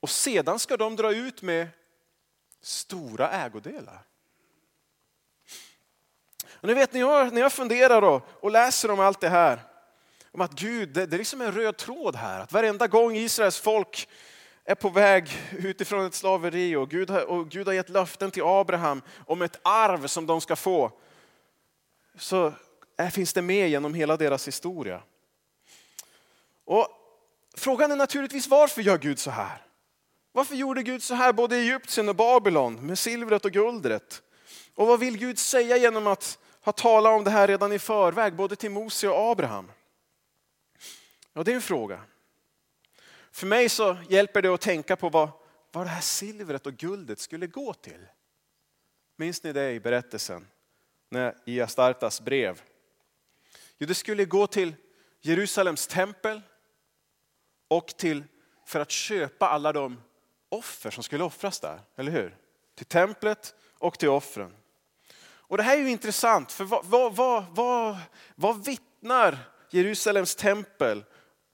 Och 0.00 0.10
sedan 0.10 0.58
ska 0.58 0.76
de 0.76 0.96
dra 0.96 1.12
ut 1.12 1.42
med 1.42 1.68
stora 2.62 3.30
ägodelar. 3.30 4.02
Och 6.60 6.68
ni 6.68 6.74
vet, 6.74 6.92
när 6.92 7.00
jag, 7.00 7.32
när 7.32 7.40
jag 7.40 7.52
funderar 7.52 8.22
och 8.40 8.50
läser 8.50 8.90
om 8.90 9.00
allt 9.00 9.20
det 9.20 9.28
här, 9.28 9.75
om 10.36 10.42
att 10.42 10.52
Gud, 10.52 10.88
det, 10.88 11.06
det 11.06 11.16
är 11.16 11.18
liksom 11.18 11.40
en 11.40 11.52
röd 11.52 11.76
tråd 11.76 12.16
här. 12.16 12.40
Att 12.40 12.52
varenda 12.52 12.86
gång 12.86 13.16
Israels 13.16 13.60
folk 13.60 14.08
är 14.64 14.74
på 14.74 14.88
väg 14.88 15.30
utifrån 15.58 16.06
ett 16.06 16.14
slaveri 16.14 16.76
och 16.76 16.90
Gud, 16.90 17.10
har, 17.10 17.24
och 17.24 17.48
Gud 17.48 17.66
har 17.66 17.74
gett 17.74 17.88
löften 17.88 18.30
till 18.30 18.42
Abraham 18.42 19.02
om 19.26 19.42
ett 19.42 19.60
arv 19.62 20.06
som 20.06 20.26
de 20.26 20.40
ska 20.40 20.56
få. 20.56 20.92
Så 22.18 22.52
är, 22.96 23.10
finns 23.10 23.32
det 23.32 23.42
med 23.42 23.68
genom 23.68 23.94
hela 23.94 24.16
deras 24.16 24.48
historia. 24.48 25.02
Och 26.64 26.88
Frågan 27.54 27.92
är 27.92 27.96
naturligtvis 27.96 28.48
varför 28.48 28.82
gör 28.82 28.98
Gud 28.98 29.18
så 29.18 29.30
här? 29.30 29.62
Varför 30.32 30.54
gjorde 30.54 30.82
Gud 30.82 31.02
så 31.02 31.14
här 31.14 31.32
både 31.32 31.56
i 31.56 31.60
Egypten 31.60 32.08
och 32.08 32.16
Babylon 32.16 32.86
med 32.86 32.98
silvret 32.98 33.44
och 33.44 33.52
guldet? 33.52 34.22
Och 34.74 34.86
vad 34.86 35.00
vill 35.00 35.18
Gud 35.18 35.38
säga 35.38 35.76
genom 35.76 36.06
att 36.06 36.38
ha 36.64 36.72
talat 36.72 37.12
om 37.12 37.24
det 37.24 37.30
här 37.30 37.46
redan 37.46 37.72
i 37.72 37.78
förväg 37.78 38.36
både 38.36 38.56
till 38.56 38.70
Mose 38.70 39.08
och 39.08 39.30
Abraham? 39.30 39.70
Ja, 41.36 41.42
det 41.42 41.50
är 41.50 41.54
en 41.54 41.62
fråga. 41.62 42.00
För 43.30 43.46
mig 43.46 43.68
så 43.68 43.96
hjälper 44.08 44.42
det 44.42 44.48
att 44.48 44.60
tänka 44.60 44.96
på 44.96 45.08
vad, 45.08 45.30
vad 45.72 45.86
det 45.86 45.90
här 45.90 46.00
silvret 46.00 46.66
och 46.66 46.76
guldet 46.76 47.18
skulle 47.18 47.46
gå 47.46 47.74
till. 47.74 48.06
Minns 49.16 49.42
ni 49.42 49.52
det 49.52 49.72
i 49.72 49.80
berättelsen 49.80 50.46
när, 51.08 51.36
i 51.44 51.60
Astartas 51.60 52.20
brev? 52.20 52.62
Jo, 53.78 53.86
det 53.86 53.94
skulle 53.94 54.24
gå 54.24 54.46
till 54.46 54.74
Jerusalems 55.20 55.86
tempel 55.86 56.42
och 57.68 57.86
till 57.86 58.24
för 58.66 58.80
att 58.80 58.90
köpa 58.90 59.48
alla 59.48 59.72
de 59.72 60.02
offer 60.48 60.90
som 60.90 61.02
skulle 61.02 61.24
offras 61.24 61.60
där, 61.60 61.80
eller 61.96 62.12
hur? 62.12 62.36
Till 62.74 62.86
templet 62.86 63.54
och 63.78 63.98
till 63.98 64.08
offren. 64.08 64.56
Och 65.22 65.56
det 65.56 65.62
här 65.62 65.76
är 65.76 65.80
ju 65.80 65.90
intressant, 65.90 66.52
för 66.52 66.64
vad, 66.64 66.84
vad, 66.84 67.16
vad, 67.16 67.44
vad, 67.50 67.96
vad 68.34 68.64
vittnar 68.64 69.38
Jerusalems 69.70 70.34
tempel 70.34 71.04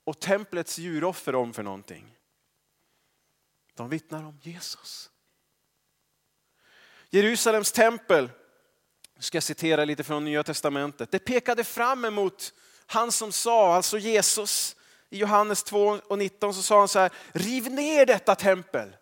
och 0.05 0.21
templets 0.21 0.79
djuroffer 0.79 1.35
om 1.35 1.53
för 1.53 1.63
någonting? 1.63 2.17
De 3.75 3.89
vittnar 3.89 4.25
om 4.25 4.39
Jesus. 4.43 5.11
Jerusalems 7.11 7.73
tempel, 7.73 8.31
nu 9.17 9.23
ska 9.23 9.37
jag 9.37 9.43
citera 9.43 9.85
lite 9.85 10.05
från 10.05 10.25
Nya 10.25 10.43
Testamentet, 10.43 11.11
det 11.11 11.19
pekade 11.19 11.65
fram 11.65 12.05
emot 12.05 12.55
han 12.87 13.13
som 13.13 13.33
sa, 13.33 13.75
alltså 13.75 13.99
Jesus, 13.99 14.77
i 15.11 15.19
Johannes 15.19 15.63
2 15.63 15.99
och 16.09 16.19
19 16.19 16.55
så 16.55 16.63
sa 16.63 16.79
han 16.79 16.89
så 16.89 16.99
här, 16.99 17.13
riv 17.33 17.73
ner 17.73 18.07
detta 18.07 18.35
tempel 18.35 18.97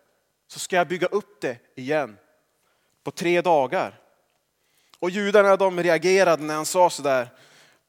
så 0.47 0.59
ska 0.59 0.75
jag 0.75 0.87
bygga 0.87 1.07
upp 1.07 1.41
det 1.41 1.57
igen 1.75 2.17
på 3.03 3.11
tre 3.11 3.41
dagar. 3.41 3.99
Och 4.99 5.09
judarna 5.09 5.55
de 5.55 5.83
reagerade 5.83 6.43
när 6.43 6.55
han 6.55 6.65
sa 6.65 6.89
så 6.89 7.01
där. 7.01 7.29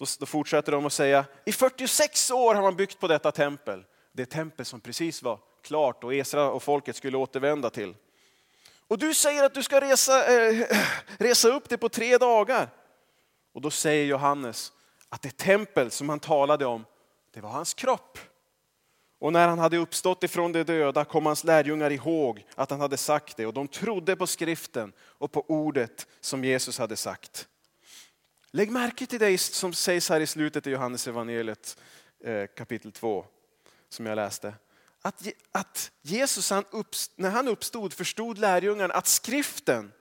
Då, 0.02 0.06
då 0.18 0.26
fortsätter 0.26 0.72
de 0.72 0.86
att 0.86 0.92
säga, 0.92 1.24
i 1.44 1.52
46 1.52 2.30
år 2.30 2.54
har 2.54 2.62
man 2.62 2.76
byggt 2.76 3.00
på 3.00 3.08
detta 3.08 3.32
tempel. 3.32 3.84
Det 4.12 4.26
tempel 4.26 4.66
som 4.66 4.80
precis 4.80 5.22
var 5.22 5.38
klart 5.62 6.04
och 6.04 6.14
Esra 6.14 6.50
och 6.50 6.62
folket 6.62 6.96
skulle 6.96 7.16
återvända 7.16 7.70
till. 7.70 7.94
Och 8.88 8.98
du 8.98 9.14
säger 9.14 9.44
att 9.44 9.54
du 9.54 9.62
ska 9.62 9.80
resa, 9.80 10.26
eh, 10.26 10.66
resa 11.18 11.48
upp 11.48 11.68
det 11.68 11.78
på 11.78 11.88
tre 11.88 12.18
dagar. 12.18 12.70
Och 13.54 13.60
då 13.60 13.70
säger 13.70 14.04
Johannes 14.04 14.72
att 15.08 15.22
det 15.22 15.36
tempel 15.36 15.90
som 15.90 16.08
han 16.08 16.20
talade 16.20 16.66
om, 16.66 16.84
det 17.34 17.40
var 17.40 17.50
hans 17.50 17.74
kropp. 17.74 18.18
Och 19.18 19.32
när 19.32 19.48
han 19.48 19.58
hade 19.58 19.76
uppstått 19.76 20.24
ifrån 20.24 20.52
de 20.52 20.64
döda 20.64 21.04
kom 21.04 21.26
hans 21.26 21.44
lärjungar 21.44 21.90
ihåg 21.90 22.46
att 22.54 22.70
han 22.70 22.80
hade 22.80 22.96
sagt 22.96 23.36
det 23.36 23.46
och 23.46 23.54
de 23.54 23.68
trodde 23.68 24.16
på 24.16 24.26
skriften 24.26 24.92
och 25.00 25.32
på 25.32 25.44
ordet 25.48 26.06
som 26.20 26.44
Jesus 26.44 26.78
hade 26.78 26.96
sagt. 26.96 27.48
Lägg 28.54 28.70
märke 28.70 29.06
till 29.06 29.20
det 29.20 29.38
som 29.38 29.72
sägs 29.72 30.08
här 30.08 30.20
i 30.20 30.26
slutet 30.26 30.66
i 30.66 30.70
Johannes 30.70 31.08
evangeliet 31.08 31.78
eh, 32.24 32.46
kapitel 32.56 32.92
2 32.92 33.26
som 33.88 34.06
jag 34.06 34.16
läste. 34.16 34.54
Att, 35.02 35.26
att 35.52 35.90
Jesus 36.02 36.50
han 36.50 36.64
när 37.16 37.30
han 37.30 37.48
uppstod 37.48 37.92
förstod 37.92 38.38
lärjungarna 38.38 38.94
att 38.94 39.06
skriften, 39.06 39.92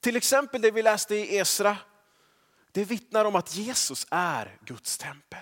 till 0.00 0.16
exempel 0.16 0.60
det 0.60 0.70
vi 0.70 0.82
läste 0.82 1.14
i 1.14 1.36
Esra, 1.36 1.76
det 2.72 2.84
vittnar 2.84 3.24
om 3.24 3.36
att 3.36 3.54
Jesus 3.54 4.06
är 4.10 4.58
Guds 4.64 4.98
tempel. 4.98 5.38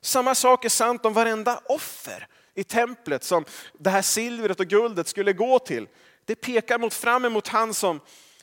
Samma 0.00 0.34
sak 0.34 0.64
är 0.64 0.68
sant 0.68 1.06
om 1.06 1.12
varenda 1.12 1.60
offer 1.64 2.28
i 2.54 2.64
templet 2.64 3.24
som 3.24 3.44
det 3.78 3.90
här 3.90 4.02
silvret 4.02 4.60
och 4.60 4.66
guldet 4.66 5.08
skulle 5.08 5.32
gå 5.32 5.58
till. 5.58 5.88
Det 6.24 6.34
pekar 6.34 6.78
mot, 6.78 6.94
fram 6.94 7.24
emot 7.24 7.48
han 7.48 7.74
som 7.74 8.00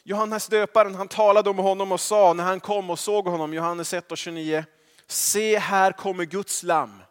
Johannes 0.07 0.47
döparen 0.47 0.95
han 0.95 1.07
talade 1.07 1.49
om 1.49 1.57
honom 1.57 1.91
och 1.91 1.99
sa 1.99 2.33
när 2.33 2.43
han 2.43 2.59
kom 2.59 2.89
och 2.89 2.99
såg 2.99 3.27
honom, 3.27 3.53
Johannes 3.53 3.93
1 3.93 4.11
och 4.11 4.17
29. 4.17 4.65
Se 5.07 5.57
här 5.57 5.91
kommer 5.91 6.25
Guds 6.25 6.63
lamm, 6.63 7.03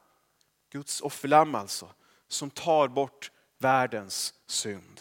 Guds 0.70 1.00
offerlamm 1.00 1.54
alltså, 1.54 1.88
som 2.28 2.50
tar 2.50 2.88
bort 2.88 3.30
världens 3.58 4.34
synd. 4.46 5.00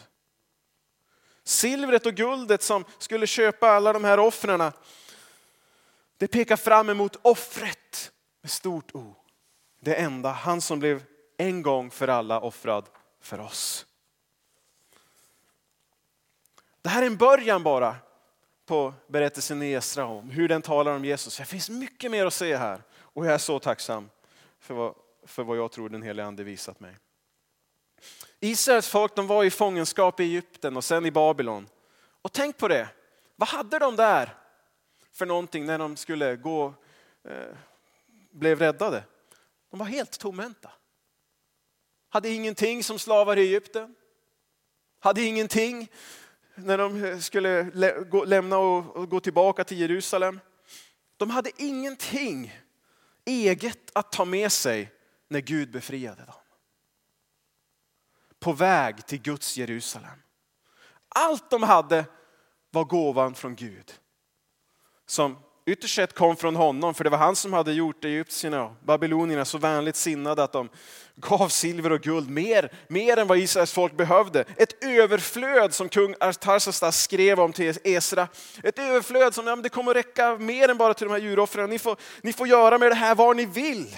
Silvret 1.43 2.05
och 2.05 2.13
guldet 2.13 2.63
som 2.63 2.85
skulle 2.97 3.27
köpa 3.27 3.69
alla 3.69 3.93
de 3.93 4.03
här 4.03 4.19
offren, 4.19 4.71
det 6.17 6.27
pekar 6.27 6.57
fram 6.57 6.89
emot 6.89 7.15
offret 7.21 8.11
med 8.41 8.51
stort 8.51 8.95
O 8.95 9.15
det 9.79 9.95
enda, 9.95 10.31
han 10.31 10.61
som 10.61 10.79
blev 10.79 11.03
en 11.37 11.61
gång 11.61 11.91
för 11.91 12.07
alla 12.07 12.39
offrad 12.39 12.85
för 13.21 13.39
oss. 13.39 13.85
Det 16.85 16.89
här 16.89 17.01
är 17.01 17.05
en 17.05 17.17
början 17.17 17.63
bara 17.63 17.95
på 18.65 18.93
berättelsen 19.07 19.63
i 19.63 19.71
Esra 19.71 20.05
om 20.05 20.29
hur 20.29 20.47
den 20.47 20.61
talar 20.61 20.95
om 20.95 21.05
Jesus. 21.05 21.37
Det 21.37 21.45
finns 21.45 21.69
mycket 21.69 22.11
mer 22.11 22.25
att 22.25 22.33
se 22.33 22.55
här 22.55 22.83
och 22.97 23.25
jag 23.25 23.33
är 23.33 23.37
så 23.37 23.59
tacksam 23.59 24.09
för 24.59 24.73
vad, 24.73 24.95
för 25.23 25.43
vad 25.43 25.57
jag 25.57 25.71
tror 25.71 25.89
den 25.89 26.01
helige 26.01 26.27
ande 26.27 26.43
visat 26.43 26.79
mig. 26.79 26.97
Israels 28.39 28.87
folk 28.87 29.15
de 29.15 29.27
var 29.27 29.43
i 29.43 29.51
fångenskap 29.51 30.19
i 30.19 30.23
Egypten 30.23 30.77
och 30.77 30.83
sen 30.83 31.05
i 31.05 31.11
Babylon. 31.11 31.69
Och 32.21 32.31
tänk 32.31 32.57
på 32.57 32.67
det, 32.67 32.89
vad 33.35 33.49
hade 33.49 33.79
de 33.79 33.95
där 33.95 34.35
för 35.11 35.25
någonting 35.25 35.65
när 35.65 35.79
de 35.79 35.95
skulle 35.95 36.35
gå, 36.35 36.73
eh, 37.23 37.55
blev 38.31 38.59
räddade? 38.59 39.03
De 39.69 39.79
var 39.79 39.85
helt 39.85 40.19
tomhänta. 40.19 40.71
Hade 42.09 42.29
ingenting 42.29 42.83
som 42.83 42.99
slavar 42.99 43.37
i 43.37 43.41
Egypten. 43.41 43.95
Hade 44.99 45.21
ingenting 45.21 45.89
när 46.55 46.77
de 46.77 47.21
skulle 47.21 47.71
lämna 48.25 48.57
och 48.57 49.09
gå 49.09 49.19
tillbaka 49.19 49.63
till 49.63 49.79
Jerusalem. 49.79 50.39
De 51.17 51.29
hade 51.29 51.51
ingenting 51.57 52.59
eget 53.25 53.91
att 53.93 54.11
ta 54.11 54.25
med 54.25 54.51
sig 54.51 54.91
när 55.27 55.39
Gud 55.39 55.71
befriade 55.71 56.25
dem. 56.25 56.35
På 58.39 58.53
väg 58.53 59.05
till 59.05 59.21
Guds 59.21 59.57
Jerusalem. 59.57 60.21
Allt 61.09 61.49
de 61.49 61.63
hade 61.63 62.05
var 62.71 62.83
gåvan 62.83 63.35
från 63.35 63.55
Gud. 63.55 63.99
Som 65.05 65.37
ytterst 65.65 65.95
sett 65.95 66.13
kom 66.13 66.35
från 66.35 66.55
honom, 66.55 66.93
för 66.93 67.03
det 67.03 67.09
var 67.09 67.17
han 67.17 67.35
som 67.35 67.53
hade 67.53 67.73
gjort 67.73 68.05
egyptierna 68.05 68.63
och 68.63 68.71
babylonierna 68.83 69.45
så 69.45 69.57
vänligt 69.57 69.95
sinnade 69.95 70.43
att 70.43 70.51
de 70.51 70.69
gav 71.15 71.49
silver 71.49 71.91
och 71.91 72.01
guld 72.01 72.29
mer, 72.29 72.71
mer 72.87 73.17
än 73.17 73.27
vad 73.27 73.37
Israels 73.37 73.73
folk 73.73 73.97
behövde. 73.97 74.45
Ett 74.57 74.83
överflöd 74.83 75.73
som 75.73 75.89
kung 75.89 76.15
Artaxerxes 76.19 77.03
skrev 77.03 77.39
om 77.39 77.53
till 77.53 77.77
Esra. 77.83 78.27
Ett 78.63 78.79
överflöd 78.79 79.33
som 79.33 79.47
ja, 79.47 79.55
det 79.55 79.69
kommer 79.69 79.91
att 79.91 79.97
räcka 79.97 80.37
mer 80.37 80.69
än 80.69 80.77
bara 80.77 80.93
till 80.93 81.07
de 81.07 81.11
här 81.13 81.19
djuroffren. 81.19 81.69
Ni 81.69 81.79
får, 81.79 81.97
ni 82.21 82.33
får 82.33 82.47
göra 82.47 82.77
med 82.77 82.91
det 82.91 82.95
här 82.95 83.15
vad 83.15 83.35
ni 83.35 83.45
vill, 83.45 83.97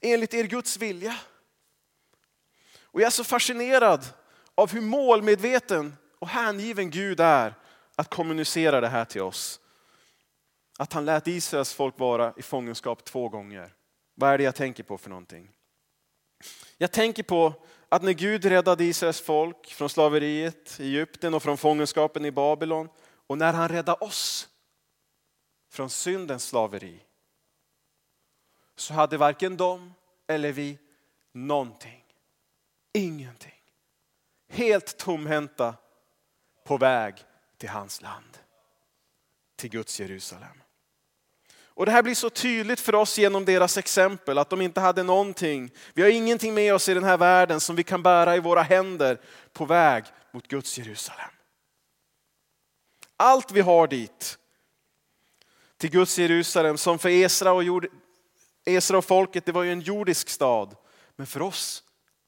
enligt 0.00 0.34
er 0.34 0.44
Guds 0.44 0.76
vilja. 0.76 1.16
Och 2.82 3.00
jag 3.00 3.06
är 3.06 3.10
så 3.10 3.24
fascinerad 3.24 4.04
av 4.54 4.72
hur 4.72 4.80
målmedveten 4.80 5.96
och 6.18 6.28
hängiven 6.28 6.90
Gud 6.90 7.20
är 7.20 7.54
att 7.96 8.10
kommunicera 8.10 8.80
det 8.80 8.88
här 8.88 9.04
till 9.04 9.22
oss. 9.22 9.60
Att 10.78 10.92
han 10.92 11.04
lät 11.04 11.26
Israels 11.26 11.74
folk 11.74 11.98
vara 11.98 12.34
i 12.36 12.42
fångenskap 12.42 13.04
två 13.04 13.28
gånger. 13.28 13.74
Vad 14.14 14.30
är 14.30 14.38
det 14.38 14.44
jag 14.44 14.54
tänker 14.54 14.82
på 14.82 14.98
för 14.98 15.10
någonting? 15.10 15.50
Jag 16.78 16.92
tänker 16.92 17.22
på 17.22 17.52
att 17.88 18.02
när 18.02 18.12
Gud 18.12 18.44
räddade 18.44 18.84
Israels 18.84 19.20
folk 19.20 19.66
från 19.66 19.88
slaveriet 19.88 20.80
i 20.80 20.84
Egypten 20.84 21.34
och 21.34 21.42
från 21.42 21.58
fångenskapen 21.58 22.24
i 22.24 22.30
Babylon 22.32 22.88
och 23.26 23.38
när 23.38 23.52
han 23.52 23.68
räddade 23.68 24.04
oss 24.04 24.48
från 25.70 25.90
syndens 25.90 26.44
slaveri 26.44 27.00
så 28.76 28.94
hade 28.94 29.16
varken 29.16 29.56
de 29.56 29.94
eller 30.26 30.52
vi 30.52 30.78
någonting. 31.32 32.04
Ingenting. 32.92 33.62
Helt 34.48 34.98
tomhänta 34.98 35.74
på 36.64 36.78
väg 36.78 37.14
till 37.56 37.68
hans 37.68 38.02
land. 38.02 38.38
Till 39.56 39.70
Guds 39.70 40.00
Jerusalem. 40.00 40.62
Och 41.76 41.86
det 41.86 41.92
här 41.92 42.02
blir 42.02 42.14
så 42.14 42.30
tydligt 42.30 42.80
för 42.80 42.94
oss 42.94 43.18
genom 43.18 43.44
deras 43.44 43.76
exempel, 43.76 44.38
att 44.38 44.50
de 44.50 44.60
inte 44.60 44.80
hade 44.80 45.02
någonting. 45.02 45.70
Vi 45.94 46.02
har 46.02 46.08
ingenting 46.08 46.54
med 46.54 46.74
oss 46.74 46.88
i 46.88 46.94
den 46.94 47.04
här 47.04 47.16
världen 47.16 47.60
som 47.60 47.76
vi 47.76 47.82
kan 47.82 48.02
bära 48.02 48.36
i 48.36 48.40
våra 48.40 48.62
händer 48.62 49.20
på 49.52 49.64
väg 49.64 50.04
mot 50.32 50.48
Guds 50.48 50.78
Jerusalem. 50.78 51.30
Allt 53.16 53.52
vi 53.52 53.60
har 53.60 53.86
dit, 53.86 54.38
till 55.76 55.90
Guds 55.90 56.18
Jerusalem, 56.18 56.78
som 56.78 56.98
för 56.98 57.08
Esra 57.08 57.52
och, 57.52 57.64
jord, 57.64 57.86
Esra 58.64 58.98
och 58.98 59.04
folket, 59.04 59.44
det 59.44 59.52
var 59.52 59.62
ju 59.62 59.72
en 59.72 59.80
jordisk 59.80 60.28
stad. 60.28 60.76
Men 61.16 61.26
för 61.26 61.42
oss 61.42 61.82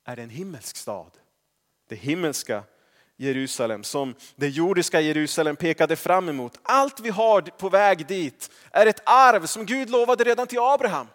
är 0.04 0.16
det 0.16 0.22
en 0.22 0.30
himmelsk 0.30 0.76
stad. 0.76 1.10
Det 1.88 1.96
himmelska 1.96 2.62
Jerusalem 3.20 3.84
som 3.84 4.14
det 4.36 4.48
jordiska 4.48 5.00
Jerusalem 5.00 5.56
pekade 5.56 5.96
fram 5.96 6.28
emot. 6.28 6.58
Allt 6.62 7.00
vi 7.00 7.10
har 7.10 7.42
på 7.42 7.68
väg 7.68 8.06
dit 8.06 8.50
är 8.70 8.86
ett 8.86 9.02
arv 9.04 9.46
som 9.46 9.66
Gud 9.66 9.90
lovade 9.90 10.24
redan 10.24 10.46
till 10.46 10.58
Abraham. 10.58 11.06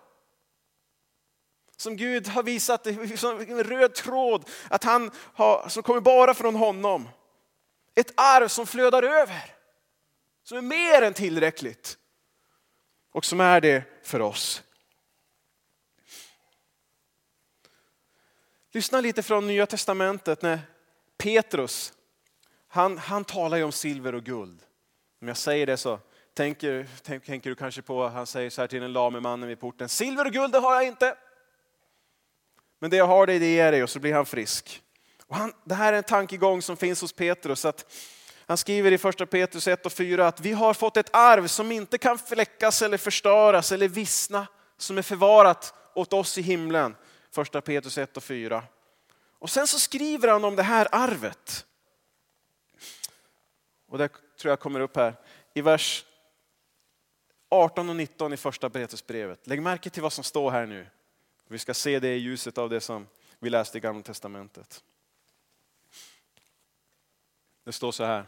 Som 1.77 1.98
Gud 1.98 2.27
har 2.27 2.43
visat 2.43 2.88
som 3.17 3.39
en 3.39 3.63
röd 3.63 3.93
tråd 3.93 4.50
att 4.69 4.83
han 4.83 5.12
har, 5.15 5.69
som 5.69 5.83
kommer 5.83 6.01
bara 6.01 6.33
från 6.33 6.55
honom. 6.55 7.10
Ett 7.95 8.13
arv 8.15 8.48
som 8.48 8.67
flödar 8.67 9.03
över. 9.03 9.55
Som 10.43 10.57
är 10.57 10.62
mer 10.62 11.01
än 11.01 11.13
tillräckligt. 11.13 11.98
Och 13.12 13.25
som 13.25 13.39
är 13.39 13.61
det 13.61 13.83
för 14.03 14.20
oss. 14.20 14.63
Lyssna 18.72 19.01
lite 19.01 19.24
från 19.24 19.48
Nya 19.48 19.66
Testamentet 19.66 20.42
när 20.42 20.59
Petrus, 21.24 21.94
han, 22.68 22.98
han 22.98 23.25
talar 23.25 23.57
ju 23.57 23.64
om 23.64 23.72
silver 23.72 24.16
och 24.16 24.24
guld. 24.24 24.59
Om 25.22 25.27
jag 25.27 25.38
säger 25.38 25.66
det 25.66 25.77
så 25.77 26.00
tänker, 26.33 26.88
tänk, 27.03 27.25
tänker 27.25 27.50
du 27.50 27.55
kanske 27.55 27.81
på, 27.81 28.07
han 28.07 28.27
säger 28.27 28.50
så 28.50 28.62
här 28.62 28.68
till 28.68 28.81
den 28.81 28.94
lame 28.94 29.20
mannen 29.20 29.50
vid 29.50 29.59
porten, 29.59 29.90
silver 29.90 30.25
och 30.25 30.33
guld 30.33 30.51
det 30.51 30.59
har 30.59 30.74
jag 30.74 30.88
inte. 30.88 31.16
Men 32.79 32.90
det 32.90 32.98
jag 32.98 33.07
har 33.07 33.27
det, 33.27 33.40
det 33.40 33.46
ger 33.46 33.64
jag 33.64 33.74
dig 33.74 33.83
och 33.83 33.90
så 33.90 34.00
blir 34.00 34.14
han 34.14 34.25
frisk. 34.25 34.81
Och 35.27 35.36
han, 35.36 35.53
det 35.64 35.75
här 35.75 35.94
är 35.94 35.98
en 35.98 36.03
tankegång 36.03 36.62
som 36.62 36.77
finns 36.77 37.01
hos 37.01 37.14
Petrus. 37.14 37.66
Att 37.66 37.94
han 38.46 38.57
skriver 38.57 38.92
i 38.92 38.98
första 38.98 39.25
Petrus 39.25 39.68
1 39.68 39.86
och 39.86 39.92
4 39.92 40.27
att 40.27 40.40
vi 40.40 40.51
har 40.51 40.74
fått 40.74 40.98
ett 40.98 41.16
arv 41.16 41.48
som 41.48 41.72
inte 41.72 41.98
kan 41.98 42.18
fläckas 42.18 42.81
eller 42.81 42.98
förstöras 42.98 43.72
eller 43.72 43.88
vissna, 43.88 44.48
som 44.77 44.98
är 44.98 45.01
förvarat 45.01 45.74
åt 45.94 46.14
oss 46.14 46.38
i 46.38 46.42
himlen. 46.42 46.96
Första 47.31 47.62
Petrus 47.62 47.98
1 47.98 48.18
och 48.18 48.24
4. 48.24 48.64
Och 49.44 49.50
sen 49.50 49.68
så 49.68 49.79
skriver 49.79 50.27
han 50.27 50.44
om 50.44 50.56
det 50.56 50.64
här 50.64 50.88
arvet. 50.92 51.66
Och 53.88 53.98
det 53.98 54.10
tror 54.38 54.51
jag 54.51 54.60
kommer 54.60 54.79
upp 54.79 54.96
här 54.96 55.16
i 55.53 55.62
vers 55.62 56.06
18 57.50 57.90
och 57.90 57.96
19 57.96 58.34
i 58.34 58.38
första 58.38 58.70
Petrusbrevet. 58.70 59.48
Lägg 59.48 59.62
märke 59.62 59.90
till 59.90 60.01
vad 60.01 60.14
som 60.14 60.24
står 60.24 60.51
här 60.51 60.66
nu. 60.66 60.88
Vi 61.48 61.60
ska 61.60 61.74
se 61.74 62.00
det 62.00 62.16
i 62.16 62.18
ljuset 62.18 62.58
av 62.58 62.70
det 62.70 62.82
som 62.82 63.08
vi 63.40 63.50
läste 63.50 63.77
i 63.77 63.82
Gamla 63.82 64.03
Testamentet. 64.03 64.84
Det 67.64 67.72
står 67.72 67.92
så 67.92 68.03
här. 68.03 68.25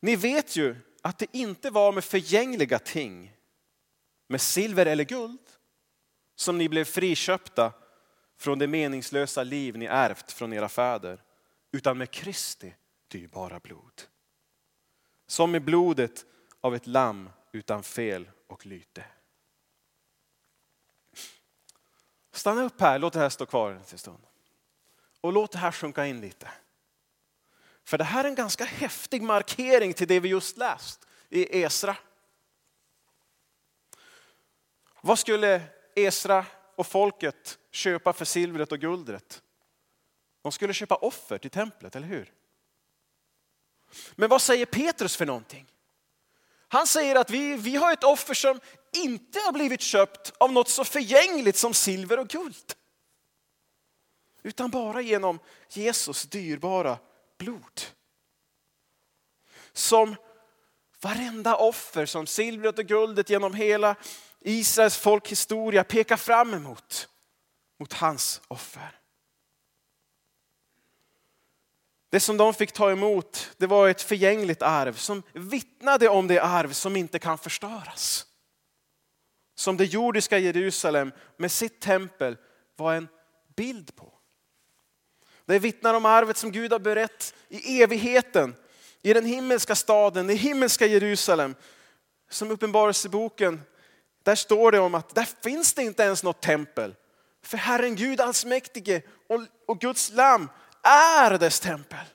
Ni 0.00 0.16
vet 0.16 0.56
ju 0.56 0.76
att 1.02 1.18
det 1.18 1.26
inte 1.32 1.70
var 1.70 1.92
med 1.92 2.04
förgängliga 2.04 2.78
ting, 2.78 3.36
med 4.26 4.40
silver 4.40 4.86
eller 4.86 5.04
guld, 5.04 5.50
som 6.36 6.58
ni 6.58 6.68
blev 6.68 6.84
friköpta 6.84 7.72
från 8.40 8.58
det 8.58 8.66
meningslösa 8.66 9.42
liv 9.42 9.78
ni 9.78 9.86
ärvt 9.86 10.32
från 10.32 10.52
era 10.52 10.68
fäder, 10.68 11.22
utan 11.72 11.98
med 11.98 12.10
Kristi 12.10 12.74
dyrbara 13.08 13.60
blod. 13.60 14.02
Som 15.26 15.50
med 15.50 15.64
blodet 15.64 16.24
av 16.60 16.74
ett 16.74 16.86
lamm 16.86 17.30
utan 17.52 17.82
fel 17.82 18.30
och 18.46 18.66
lyte. 18.66 19.04
Stanna 22.32 22.62
upp 22.62 22.80
här, 22.80 22.98
låt 22.98 23.12
det 23.12 23.18
här 23.18 23.28
stå 23.28 23.46
kvar 23.46 23.70
en 23.70 23.98
stund. 23.98 24.26
Och 25.20 25.32
låt 25.32 25.52
det 25.52 25.58
här 25.58 25.72
sjunka 25.72 26.06
in 26.06 26.20
lite. 26.20 26.50
För 27.84 27.98
det 27.98 28.04
här 28.04 28.24
är 28.24 28.28
en 28.28 28.34
ganska 28.34 28.64
häftig 28.64 29.22
markering 29.22 29.94
till 29.94 30.08
det 30.08 30.20
vi 30.20 30.28
just 30.28 30.56
läst 30.56 31.06
i 31.28 31.62
Esra. 31.62 31.96
Vad 35.00 35.18
skulle 35.18 35.62
Esra 35.94 36.46
och 36.80 36.86
folket 36.86 37.58
köpa 37.70 38.12
för 38.12 38.24
silvret 38.24 38.72
och 38.72 38.78
guldet. 38.78 39.42
De 40.42 40.52
skulle 40.52 40.74
köpa 40.74 40.94
offer 40.94 41.38
till 41.38 41.50
templet, 41.50 41.96
eller 41.96 42.06
hur? 42.06 42.32
Men 44.12 44.28
vad 44.28 44.42
säger 44.42 44.66
Petrus 44.66 45.16
för 45.16 45.26
någonting? 45.26 45.66
Han 46.68 46.86
säger 46.86 47.16
att 47.16 47.30
vi, 47.30 47.56
vi 47.56 47.76
har 47.76 47.92
ett 47.92 48.04
offer 48.04 48.34
som 48.34 48.60
inte 48.92 49.38
har 49.38 49.52
blivit 49.52 49.80
köpt 49.80 50.32
av 50.38 50.52
något 50.52 50.68
så 50.68 50.84
förgängligt 50.84 51.56
som 51.56 51.74
silver 51.74 52.18
och 52.18 52.28
guld. 52.28 52.74
Utan 54.42 54.70
bara 54.70 55.00
genom 55.00 55.38
Jesus 55.68 56.22
dyrbara 56.22 56.98
blod. 57.38 57.80
Som 59.72 60.16
varenda 61.00 61.56
offer 61.56 62.06
som 62.06 62.26
silvret 62.26 62.78
och 62.78 62.86
guldet 62.86 63.30
genom 63.30 63.54
hela 63.54 63.96
Israels 64.40 64.96
folkhistoria 64.96 65.84
pekar 65.84 66.16
fram 66.16 66.54
emot 66.54 67.08
mot 67.78 67.92
hans 67.92 68.40
offer. 68.48 69.00
Det 72.10 72.20
som 72.20 72.36
de 72.36 72.54
fick 72.54 72.72
ta 72.72 72.90
emot 72.90 73.50
det 73.56 73.66
var 73.66 73.88
ett 73.88 74.02
förgängligt 74.02 74.62
arv 74.62 74.92
som 74.92 75.22
vittnade 75.32 76.08
om 76.08 76.26
det 76.26 76.38
arv 76.38 76.72
som 76.72 76.96
inte 76.96 77.18
kan 77.18 77.38
förstöras. 77.38 78.26
Som 79.54 79.76
det 79.76 79.84
jordiska 79.84 80.38
Jerusalem 80.38 81.12
med 81.36 81.52
sitt 81.52 81.80
tempel 81.80 82.36
var 82.76 82.94
en 82.94 83.08
bild 83.56 83.96
på. 83.96 84.12
Det 85.44 85.58
vittnar 85.58 85.94
om 85.94 86.06
arvet 86.06 86.36
som 86.36 86.52
Gud 86.52 86.72
har 86.72 86.78
berett 86.78 87.34
i 87.48 87.82
evigheten, 87.82 88.54
i 89.02 89.12
den 89.12 89.24
himmelska 89.24 89.74
staden, 89.74 90.30
i 90.30 90.34
himmelska 90.34 90.86
Jerusalem. 90.86 91.54
Som 92.28 92.50
Uppenbarelseboken, 92.50 93.60
där 94.30 94.36
står 94.36 94.72
det 94.72 94.78
om 94.78 94.94
att 94.94 95.14
där 95.14 95.28
finns 95.42 95.74
det 95.74 95.82
inte 95.82 96.02
ens 96.02 96.22
något 96.22 96.40
tempel. 96.40 96.94
För 97.44 97.56
Herren 97.56 97.96
Gud 97.96 98.20
allsmäktige 98.20 99.02
och, 99.28 99.40
och 99.66 99.80
Guds 99.80 100.10
lamm 100.10 100.48
är 100.82 101.38
dess 101.38 101.60
tempel. 101.60 102.06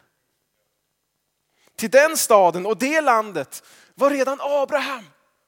Till 1.75 1.89
den 1.89 2.17
staden 2.17 2.65
och 2.65 2.77
det 2.77 3.01
landet 3.01 3.63
var 3.95 4.09
redan 4.09 4.37
Abraham 4.41 5.05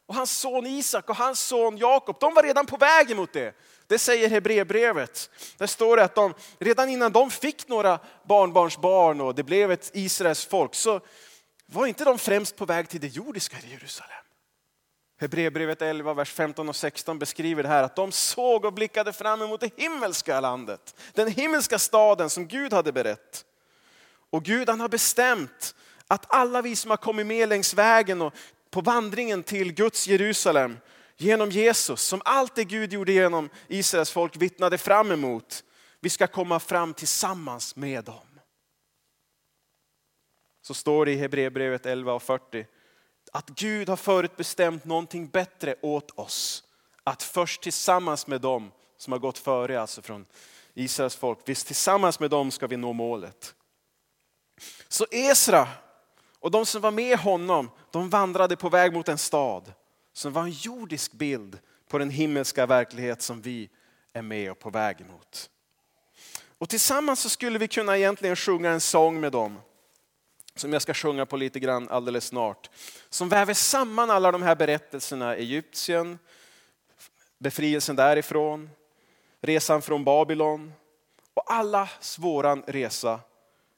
och 0.08 0.16
hans 0.16 0.38
son 0.38 0.66
Isak 0.66 1.10
och 1.10 1.16
hans 1.16 1.40
son 1.40 1.78
Jakob. 1.78 2.18
De 2.20 2.34
var 2.34 2.44
redan 2.44 2.66
på 2.66 2.78
väg 2.78 3.12
emot 3.12 3.34
det. 3.34 3.56
Det 3.88 4.00
säger 4.00 4.30
Hebreerbrevet. 4.30 5.30
Där 5.58 5.68
står 5.68 5.98
det 5.98 6.04
att 6.04 6.16
de, 6.16 6.34
redan 6.60 6.90
innan 6.90 7.12
de 7.12 7.32
fick 7.32 7.68
några 7.68 8.00
barnbarnsbarn 8.24 9.22
och 9.22 9.36
det 9.36 9.44
blev 9.44 9.72
ett 9.72 9.92
Israels 9.94 10.46
folk 10.46 10.76
så 10.76 11.02
var 11.66 11.86
inte 11.86 12.04
de 12.04 12.20
främst 12.20 12.56
på 12.56 12.66
väg 12.66 12.90
till 12.90 13.02
det 13.02 13.08
jordiska 13.08 13.58
Jerusalem. 13.72 14.27
Hebreerbrevet 15.20 15.82
11, 15.82 16.14
vers 16.14 16.32
15 16.32 16.70
och 16.70 16.76
16 16.76 17.20
beskriver 17.20 17.64
det 17.64 17.70
här 17.70 17.84
att 17.84 17.96
de 17.96 18.12
såg 18.12 18.66
och 18.66 18.74
blickade 18.74 19.14
fram 19.14 19.42
emot 19.42 19.60
det 19.60 19.78
himmelska 19.78 20.40
landet. 20.40 20.96
Den 21.14 21.28
himmelska 21.28 21.80
staden 21.80 22.30
som 22.30 22.48
Gud 22.48 22.74
hade 22.74 22.92
berett. 22.92 23.46
Och 24.30 24.44
Gud 24.44 24.70
han 24.70 24.80
har 24.80 24.90
bestämt 24.90 25.76
att 26.08 26.26
alla 26.28 26.62
vi 26.62 26.76
som 26.76 26.90
har 26.90 26.98
kommit 26.98 27.28
med 27.28 27.50
längs 27.50 27.74
vägen 27.74 28.22
och 28.22 28.34
på 28.70 28.82
vandringen 28.82 29.44
till 29.44 29.74
Guds 29.74 30.08
Jerusalem 30.08 30.78
genom 31.18 31.50
Jesus, 31.50 32.02
som 32.02 32.22
allt 32.26 32.56
det 32.56 32.64
Gud 32.64 32.94
gjorde 32.94 33.12
genom 33.12 33.50
Israels 33.68 34.12
folk 34.12 34.36
vittnade 34.36 34.78
fram 34.78 35.12
emot, 35.12 35.64
vi 36.00 36.10
ska 36.10 36.28
komma 36.28 36.60
fram 36.60 36.94
tillsammans 36.94 37.76
med 37.76 38.04
dem. 38.04 38.40
Så 40.62 40.74
står 40.74 41.06
det 41.06 41.12
i 41.12 41.16
Hebreerbrevet 41.16 41.86
11 41.86 42.14
och 42.14 42.24
40 42.24 42.66
att 43.38 43.50
Gud 43.50 43.89
har 43.89 43.95
förutbestämt 43.95 44.86
någonting 44.86 45.28
bättre 45.28 45.76
åt 45.82 46.12
oss. 46.19 46.63
Att 47.04 47.23
först 47.23 47.62
tillsammans 47.62 48.28
med 48.28 48.41
dem 48.41 48.71
som 48.97 49.12
har 49.13 49.19
gått 49.19 49.38
före, 49.38 49.82
alltså 49.82 50.02
från 50.02 50.26
Israels 50.73 51.15
folk, 51.15 51.39
visst 51.45 51.67
tillsammans 51.67 52.19
med 52.19 52.30
dem 52.30 52.52
ska 52.52 52.67
vi 52.67 52.78
nå 52.78 52.93
målet. 52.93 53.56
Så 54.88 55.06
Esra 55.12 55.67
och 56.39 56.52
de 56.52 56.65
som 56.65 56.82
var 56.82 56.91
med 56.91 57.19
honom, 57.19 57.69
de 57.91 58.10
vandrade 58.10 58.56
på 58.56 58.69
väg 58.69 58.93
mot 58.93 59.10
en 59.10 59.17
stad 59.17 59.73
som 60.13 60.34
var 60.34 60.41
en 60.41 60.52
jordisk 60.52 61.12
bild 61.12 61.60
på 61.89 61.97
den 61.97 62.10
himmelska 62.10 62.65
verklighet 62.65 63.21
som 63.21 63.41
vi 63.41 63.69
är 64.13 64.21
med 64.21 64.52
och 64.52 64.60
på 64.60 64.69
väg 64.69 65.06
mot. 65.06 65.50
Och 66.58 66.69
tillsammans 66.69 67.19
så 67.19 67.30
skulle 67.30 67.60
vi 67.60 67.67
kunna 67.67 67.97
egentligen 67.97 68.36
sjunga 68.36 68.69
en 68.69 68.82
sång 68.82 69.19
med 69.19 69.32
dem 69.32 69.60
som 70.60 70.74
jag 70.74 70.82
ska 70.82 70.93
sjunga 70.93 71.26
på 71.26 71.38
lite 71.38 71.60
grann 71.60 71.89
alldeles 71.89 72.26
snart. 72.26 72.70
Som 73.10 73.30
väver 73.30 73.54
samman 73.54 74.10
alla 74.10 74.32
de 74.32 74.41
här 74.41 74.56
berättelserna, 74.56 75.36
Egyptien, 75.36 76.20
befrielsen 77.38 77.96
därifrån, 77.96 78.70
resan 79.41 79.82
från 79.82 80.04
Babylon 80.04 80.74
och 81.34 81.54
alla 81.54 81.89
våran 82.20 82.63
resa 82.67 83.20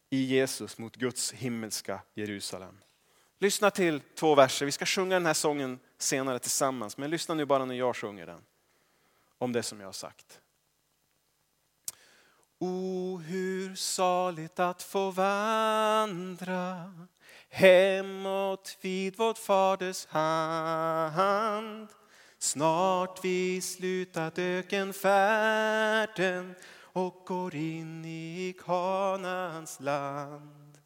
i 0.09 0.23
Jesus 0.23 0.77
mot 0.77 0.95
Guds 0.95 1.31
himmelska 1.31 2.01
Jerusalem. 2.13 2.77
Lyssna 3.39 3.71
till 3.71 4.01
två 4.15 4.35
verser, 4.35 4.65
vi 4.65 4.71
ska 4.71 4.85
sjunga 4.85 5.15
den 5.15 5.25
här 5.25 5.33
sången 5.33 5.79
senare 5.97 6.39
tillsammans, 6.39 6.97
men 6.97 7.09
lyssna 7.09 7.35
nu 7.35 7.45
bara 7.45 7.65
när 7.65 7.75
jag 7.75 7.95
sjunger 7.95 8.25
den. 8.25 8.41
Om 9.37 9.53
det 9.53 9.63
som 9.63 9.79
jag 9.79 9.87
har 9.87 9.93
sagt. 9.93 10.39
O, 12.59 13.21
hur 13.25 13.75
saligt 13.75 14.59
att 14.59 14.83
få 14.83 15.11
vandra 15.11 16.91
hemåt 17.49 18.77
vid 18.81 19.17
vårt 19.17 19.37
faders 19.37 20.05
hand. 20.05 21.87
Snart 22.39 23.25
vi 23.25 23.61
slutat 23.61 24.39
ökenfärden 24.39 25.55
och 26.81 27.23
går 27.25 27.55
in 27.55 28.05
i 28.05 28.55
Kanans 28.65 29.79
land. 29.79 30.77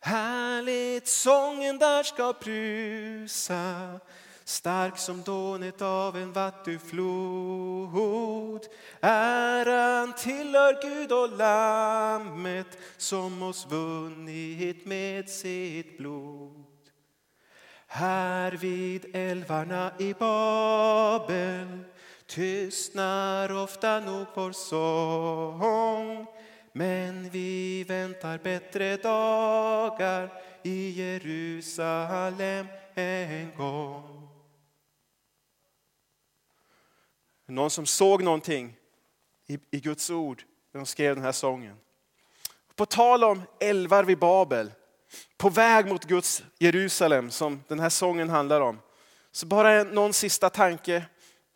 Härligt 0.00 1.08
sången 1.08 1.78
där 1.78 2.02
ska 2.02 2.34
brusa 2.40 4.00
stark 4.46 4.98
som 4.98 5.22
dånet 5.22 5.82
av 5.82 6.16
en 6.16 6.32
vattenflod. 6.32 7.06
Äran 9.00 10.12
tillhör 10.12 10.82
Gud 10.82 11.12
och 11.12 11.38
Lammet 11.38 12.78
som 12.96 13.42
oss 13.42 13.66
vunnit 13.70 14.86
med 14.86 15.28
sitt 15.28 15.98
blod. 15.98 16.64
Här 17.86 18.52
vid 18.52 19.06
älvarna 19.14 19.92
i 19.98 20.14
Babel 20.14 21.84
tystnar 22.26 23.62
ofta 23.62 24.00
nog 24.00 24.26
vår 24.34 24.52
sång 24.52 26.26
men 26.72 27.30
vi 27.30 27.84
väntar 27.84 28.38
bättre 28.38 28.96
dagar 28.96 30.32
i 30.62 30.90
Jerusalem 30.90 32.66
en 32.94 33.50
gång. 33.56 34.25
Någon 37.46 37.70
som 37.70 37.86
såg 37.86 38.22
någonting 38.22 38.76
i, 39.46 39.58
i 39.70 39.80
Guds 39.80 40.10
ord 40.10 40.42
när 40.72 40.80
de 40.80 40.86
skrev 40.86 41.14
den 41.14 41.24
här 41.24 41.32
sången. 41.32 41.76
På 42.74 42.86
tal 42.86 43.24
om 43.24 43.42
älvar 43.60 44.04
vid 44.04 44.18
Babel, 44.18 44.72
på 45.36 45.48
väg 45.48 45.86
mot 45.86 46.04
Guds 46.04 46.42
Jerusalem 46.58 47.30
som 47.30 47.62
den 47.68 47.80
här 47.80 47.88
sången 47.88 48.28
handlar 48.28 48.60
om. 48.60 48.78
Så 49.32 49.46
bara 49.46 49.84
någon 49.84 50.12
sista 50.12 50.50
tanke 50.50 51.04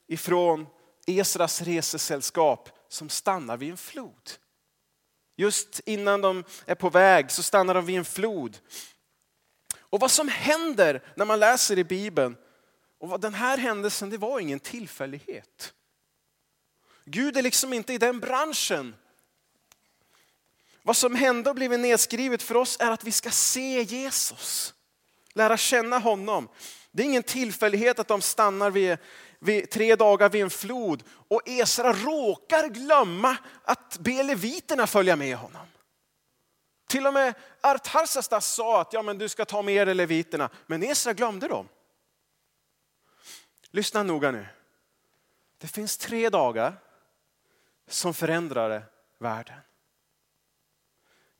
ifrån 0.07 0.66
Esras 1.07 1.62
resesällskap 1.62 2.68
som 2.88 3.09
stannar 3.09 3.57
vid 3.57 3.70
en 3.70 3.76
flod. 3.76 4.31
Just 5.37 5.81
innan 5.81 6.20
de 6.20 6.44
är 6.66 6.74
på 6.74 6.90
väg 6.90 7.31
så 7.31 7.42
stannar 7.42 7.74
de 7.74 7.87
vid 7.87 7.98
en 7.98 8.05
flod. 8.05 8.59
Och 9.79 10.00
vad 10.00 10.11
som 10.11 10.29
händer 10.29 11.03
när 11.16 11.24
man 11.24 11.40
läser 11.40 11.79
i 11.79 11.85
Bibeln, 11.85 12.37
och 12.98 13.20
den 13.20 13.35
här 13.35 13.59
händelsen 13.59 14.11
det 14.11 14.18
var 14.18 14.40
ingen 14.40 14.61
tillfällighet. 14.61 15.74
Gud 17.04 17.36
är 17.36 17.42
liksom 17.42 17.72
inte 17.72 17.92
i 17.92 17.98
den 17.98 18.20
branschen. 18.20 18.94
Vad 20.82 20.96
som 20.96 21.14
hände 21.14 21.50
och 21.50 21.56
blivit 21.56 21.80
nedskrivet 21.80 22.42
för 22.42 22.56
oss 22.56 22.76
är 22.80 22.90
att 22.90 23.04
vi 23.04 23.12
ska 23.12 23.30
se 23.30 23.82
Jesus. 23.82 24.74
Lära 25.32 25.56
känna 25.56 25.98
honom. 25.98 26.48
Det 26.92 27.02
är 27.02 27.06
ingen 27.06 27.22
tillfällighet 27.22 27.98
att 27.98 28.08
de 28.08 28.22
stannar 28.22 28.70
vid, 28.70 28.98
vid, 29.38 29.70
tre 29.70 29.96
dagar 29.96 30.28
vid 30.28 30.42
en 30.42 30.50
flod 30.50 31.02
och 31.28 31.48
Esra 31.48 31.92
råkar 31.92 32.68
glömma 32.68 33.36
att 33.64 33.98
be 33.98 34.22
leviterna 34.22 34.86
följa 34.86 35.16
med 35.16 35.36
honom. 35.36 35.66
Till 36.88 37.06
och 37.06 37.12
med 37.12 37.34
Artarsastas 37.60 38.54
sa 38.54 38.80
att 38.80 38.92
ja, 38.92 39.02
men 39.02 39.18
du 39.18 39.28
ska 39.28 39.44
ta 39.44 39.62
med 39.62 39.88
dig 39.88 39.94
leviterna, 39.94 40.50
men 40.66 40.82
Esra 40.82 41.12
glömde 41.12 41.48
dem. 41.48 41.68
Lyssna 43.70 44.02
noga 44.02 44.30
nu. 44.30 44.46
Det 45.58 45.68
finns 45.68 45.96
tre 45.96 46.28
dagar 46.28 46.76
som 47.92 48.14
förändrade 48.14 48.83
världen. 49.18 49.61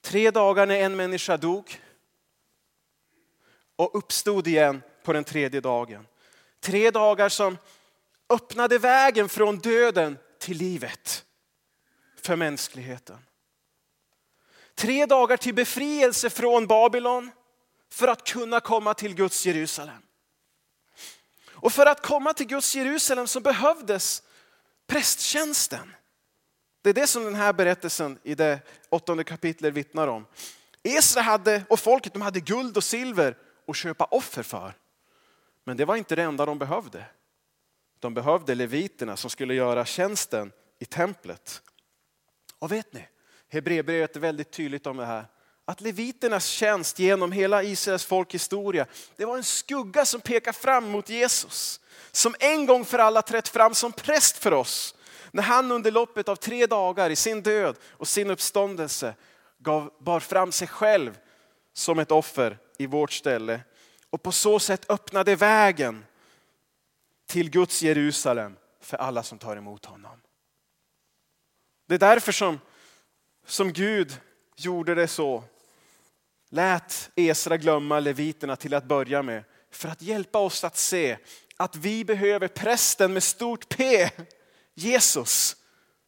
Tre 0.01 0.31
dagar 0.31 0.67
när 0.67 0.81
en 0.81 0.97
människa 0.97 1.37
dog 1.37 1.81
och 3.77 3.99
uppstod 3.99 4.47
igen 4.47 4.83
på 5.05 5.13
den 5.13 5.25
tredje 5.25 5.61
dagen. 5.61 6.07
Tre 6.61 6.91
dagar 6.91 7.29
som 7.29 7.59
öppnade 8.29 8.79
vägen 8.79 9.29
från 9.29 9.59
döden 9.59 10.19
till 10.39 10.57
livet 10.57 11.25
för 12.17 12.37
mänskligheten. 12.37 13.19
Tre 14.75 15.07
dagar 15.07 15.37
till 15.37 15.55
befrielse 15.55 16.31
från 16.31 16.67
Babylon 16.67 17.31
för 17.91 18.09
att 18.09 18.25
kunna 18.25 18.61
komma 18.61 18.95
till 18.95 19.15
Guds 19.15 19.47
Jerusalem. 19.47 20.03
Och 21.49 21.73
för 21.73 21.87
att 21.87 22.03
komma 22.03 22.35
till 22.35 22.47
Guds 22.47 22.77
Jerusalem 22.77 23.27
så 23.27 23.41
behövdes 23.41 24.23
prästtjänsten. 24.87 25.95
Det 26.83 26.91
är 26.91 26.95
det 26.95 27.07
som 27.07 27.25
den 27.25 27.35
här 27.35 27.53
berättelsen 27.53 28.19
i 28.23 28.35
det 28.35 28.61
åttonde 28.89 29.25
kapitlet 29.25 29.75
vittnar 29.75 30.09
om. 30.09 30.27
Esra 30.83 31.21
hade, 31.21 31.63
och 31.69 31.81
folket 31.81 32.13
de 32.13 32.23
hade 32.23 32.41
guld 32.41 32.77
och 32.77 32.85
silver 32.85 33.37
att 33.67 33.77
köpa 33.77 34.05
offer 34.05 34.43
för. 34.43 34.75
Men 35.65 35.77
det 35.77 35.85
var 35.85 35.97
inte 35.97 36.17
det 36.17 36.23
enda 36.23 36.47
de 36.47 36.59
behövde. 36.59 37.05
De 37.99 38.15
behövde 38.15 38.55
leviterna 38.55 39.17
som 39.17 39.31
skulle 39.31 39.55
göra 39.55 39.85
tjänsten 39.85 40.53
i 40.79 40.85
templet. 40.85 41.63
Och 42.59 42.73
vet 42.73 42.93
ni, 42.93 43.09
Hebreerbrevet 43.49 44.17
är 44.17 44.21
väldigt 44.21 44.51
tydligt 44.51 44.87
om 44.87 44.97
det 44.97 45.07
här. 45.07 45.25
Att 45.65 45.81
leviternas 45.81 46.47
tjänst 46.47 46.99
genom 46.99 47.33
hela 47.33 47.63
Israels 47.63 48.05
folkhistoria, 48.05 48.87
det 49.17 49.25
var 49.25 49.37
en 49.37 49.45
skugga 49.45 50.05
som 50.05 50.21
pekar 50.21 50.53
fram 50.53 50.91
mot 50.91 51.09
Jesus. 51.09 51.81
Som 52.13 52.35
en 52.41 52.67
gång 52.67 52.85
för 52.85 52.99
alla 52.99 53.23
trätt 53.23 53.49
fram 53.49 53.75
som 53.75 53.93
präst 53.93 54.37
för 54.37 54.53
oss 54.53 54.95
när 55.33 55.43
han 55.43 55.73
under 55.73 55.91
loppet 55.91 56.29
av 56.29 56.37
tre 56.37 56.67
dagar 56.67 57.11
i 57.11 57.17
sin 57.17 57.43
död 57.43 57.77
och 57.91 58.09
sin 58.09 58.31
uppståndelse 58.31 59.15
gav, 59.59 59.93
bar 59.99 60.21
fram 60.21 60.53
sig 60.53 60.69
själv 60.69 61.19
som 61.73 61.99
ett 61.99 62.11
offer 62.11 62.59
i 62.79 62.87
vårt 62.87 63.13
ställe. 63.13 63.61
Och 64.11 64.23
på 64.23 64.33
så 64.33 64.59
sätt 64.59 64.91
öppnade 64.91 65.37
vägen 65.37 66.05
till 67.27 67.51
Guds 67.51 67.83
Jerusalem 67.83 68.57
för 68.81 68.97
alla 68.97 69.23
som 69.23 69.39
tar 69.39 69.57
emot 69.57 69.85
honom. 69.85 70.21
Det 71.87 71.95
är 71.95 71.99
därför 71.99 72.33
som, 72.33 72.61
som 73.47 73.73
Gud 73.73 74.21
gjorde 74.57 74.95
det 74.95 75.09
så. 75.09 75.45
Lät 76.49 77.11
Esra 77.15 77.57
glömma 77.57 78.01
leviterna 78.01 78.57
till 78.57 78.75
att 78.75 78.85
börja 78.85 79.23
med 79.23 79.45
för 79.71 79.89
att 79.89 80.03
hjälpa 80.03 80.39
oss 80.39 80.65
att 80.65 80.77
se 80.77 81.19
att 81.57 81.77
vi 81.77 82.05
behöver 82.05 82.49
prästen 82.49 83.13
med 83.13 83.23
stort 83.23 83.69
P, 83.69 84.11
Jesus, 84.75 85.57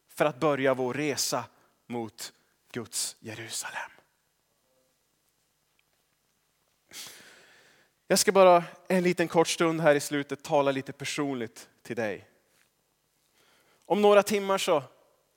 för 0.07 0.25
att 0.25 0.39
börja 0.39 0.73
vår 0.73 0.93
resa 0.93 1.43
mot 1.87 2.33
Guds 2.71 3.15
Jerusalem. 3.19 3.91
Jag 8.07 8.19
ska 8.19 8.31
bara 8.31 8.63
en 8.87 9.03
liten 9.03 9.27
kort 9.27 9.47
stund 9.47 9.81
här 9.81 9.95
i 9.95 9.99
slutet 9.99 10.43
tala 10.43 10.71
lite 10.71 10.93
personligt 10.93 11.69
till 11.83 11.95
dig. 11.95 12.27
Om 13.85 14.01
några 14.01 14.23
timmar 14.23 14.57
så 14.57 14.83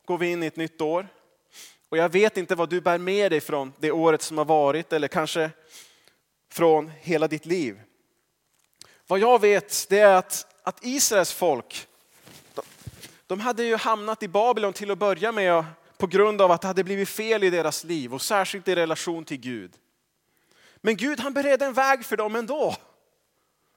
går 0.05 0.19
vi 0.19 0.31
in 0.31 0.43
i 0.43 0.47
ett 0.47 0.57
nytt 0.57 0.81
år. 0.81 1.09
Och 1.89 1.97
jag 1.97 2.09
vet 2.09 2.37
inte 2.37 2.55
vad 2.55 2.71
du 2.71 2.81
bär 2.81 2.99
med 2.99 3.33
dig 3.33 3.41
från 3.41 3.73
det 3.79 3.91
året 3.91 4.23
som 4.23 4.39
har 4.39 4.45
varit 4.45 4.93
eller 4.93 5.09
kanske 5.09 5.51
från 6.49 6.89
hela 7.01 7.29
ditt 7.29 7.47
liv. 7.47 7.81
Vad 9.07 9.19
jag 9.19 9.41
vet 9.41 9.87
det 9.89 9.99
är 9.99 10.15
att, 10.15 10.47
att 10.63 10.85
Israels 10.85 11.33
folk, 11.33 11.89
de 13.27 13.41
hade 13.41 13.65
ju 13.65 13.77
hamnat 13.77 14.23
i 14.23 14.29
Babylon 14.29 14.73
till 14.73 14.91
att 14.91 14.99
börja 14.99 15.33
med 15.33 15.65
på 15.99 16.07
grund 16.07 16.41
av 16.41 16.51
att 16.51 16.61
det 16.61 16.67
hade 16.67 16.85
blivit 16.85 17.09
fel 17.09 17.45
i 17.45 17.51
deras 17.51 17.85
liv 17.85 18.15
och 18.15 18.23
särskilt 18.23 18.69
i 18.69 18.75
relation 18.75 19.25
till 19.25 19.37
Gud. 19.37 19.73
Men 20.77 20.97
Gud 20.97 21.21
han 21.21 21.35
beredde 21.35 21.67
en 21.67 21.73
väg 21.73 22.05
för 22.05 22.17
dem 22.17 22.37
ändå. 22.37 22.77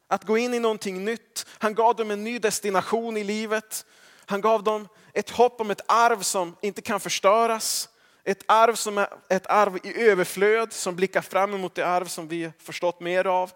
Att 0.07 0.23
gå 0.23 0.37
in 0.37 0.53
i 0.53 0.59
någonting 0.59 1.05
nytt. 1.05 1.45
Han 1.57 1.73
gav 1.75 1.95
dem 1.95 2.11
en 2.11 2.23
ny 2.23 2.39
destination 2.39 3.17
i 3.17 3.23
livet. 3.23 3.85
Han 4.25 4.41
gav 4.41 4.63
dem 4.63 4.87
ett 5.13 5.29
hopp 5.29 5.61
om 5.61 5.71
ett 5.71 5.81
arv 5.87 6.21
som 6.21 6.55
inte 6.61 6.81
kan 6.81 6.99
förstöras. 6.99 7.89
Ett 8.23 8.43
arv 8.45 8.75
som 8.75 8.97
är 8.97 9.07
ett 9.29 9.47
arv 9.47 9.77
i 9.83 10.01
överflöd 10.01 10.73
som 10.73 10.95
blickar 10.95 11.21
fram 11.21 11.53
emot 11.53 11.75
det 11.75 11.87
arv 11.87 12.05
som 12.05 12.27
vi 12.27 12.51
förstått 12.59 12.99
mer 12.99 13.27
av. 13.27 13.51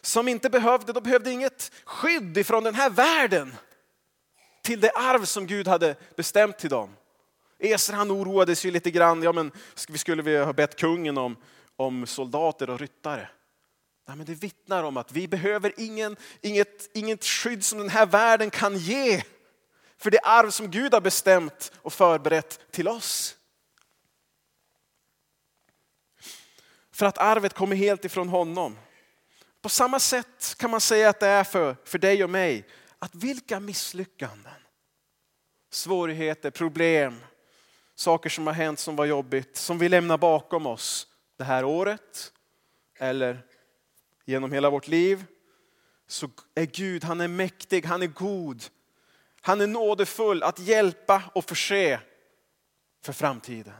Som 0.00 0.28
inte 0.28 0.50
behövde, 0.50 0.92
de 0.92 1.02
behövde 1.02 1.30
inget 1.30 1.72
skydd 1.84 2.38
ifrån 2.38 2.64
den 2.64 2.74
här 2.74 2.90
världen 2.90 3.54
till 4.64 4.80
det 4.80 4.90
arv 4.90 5.24
som 5.24 5.46
Gud 5.46 5.68
hade 5.68 5.96
bestämt 6.16 6.58
till 6.58 6.70
dem. 6.70 6.96
Esra 7.58 7.96
han 7.96 8.10
oroade 8.10 8.56
sig 8.56 8.70
lite 8.70 8.90
grann, 8.90 9.22
ja 9.22 9.32
men 9.32 9.52
vi 9.88 9.98
skulle 9.98 10.22
vi 10.22 10.38
ha 10.38 10.52
bett 10.52 10.76
kungen 10.76 11.18
om, 11.18 11.36
om 11.76 12.06
soldater 12.06 12.70
och 12.70 12.80
ryttare. 12.80 13.28
Nej, 14.08 14.16
men 14.16 14.26
det 14.26 14.34
vittnar 14.34 14.82
om 14.82 14.96
att 14.96 15.12
vi 15.12 15.28
behöver 15.28 15.72
ingen, 15.76 16.16
inget, 16.40 16.90
inget 16.96 17.24
skydd 17.24 17.64
som 17.64 17.78
den 17.78 17.88
här 17.88 18.06
världen 18.06 18.50
kan 18.50 18.78
ge 18.78 19.22
för 19.98 20.10
det 20.10 20.20
arv 20.20 20.50
som 20.50 20.70
Gud 20.70 20.94
har 20.94 21.00
bestämt 21.00 21.72
och 21.82 21.92
förberett 21.92 22.60
till 22.70 22.88
oss. 22.88 23.36
För 26.92 27.06
att 27.06 27.18
arvet 27.18 27.54
kommer 27.54 27.76
helt 27.76 28.04
ifrån 28.04 28.28
honom. 28.28 28.78
På 29.62 29.68
samma 29.68 29.98
sätt 29.98 30.54
kan 30.58 30.70
man 30.70 30.80
säga 30.80 31.08
att 31.08 31.20
det 31.20 31.26
är 31.26 31.44
för, 31.44 31.76
för 31.84 31.98
dig 31.98 32.24
och 32.24 32.30
mig. 32.30 32.66
Att 33.04 33.14
vilka 33.14 33.60
misslyckanden, 33.60 34.52
svårigheter, 35.70 36.50
problem, 36.50 37.20
saker 37.94 38.30
som 38.30 38.46
har 38.46 38.54
hänt 38.54 38.78
som 38.78 38.96
var 38.96 39.04
jobbigt, 39.04 39.56
som 39.56 39.78
vi 39.78 39.88
lämnar 39.88 40.18
bakom 40.18 40.66
oss 40.66 41.06
det 41.36 41.44
här 41.44 41.64
året 41.64 42.32
eller 42.98 43.42
genom 44.24 44.52
hela 44.52 44.70
vårt 44.70 44.88
liv. 44.88 45.24
Så 46.06 46.30
är 46.54 46.66
Gud, 46.66 47.04
han 47.04 47.20
är 47.20 47.28
mäktig, 47.28 47.84
han 47.84 48.02
är 48.02 48.06
god. 48.06 48.64
Han 49.40 49.60
är 49.60 49.66
nådefull 49.66 50.42
att 50.42 50.58
hjälpa 50.58 51.22
och 51.34 51.44
förse 51.44 52.00
för 53.02 53.12
framtiden. 53.12 53.74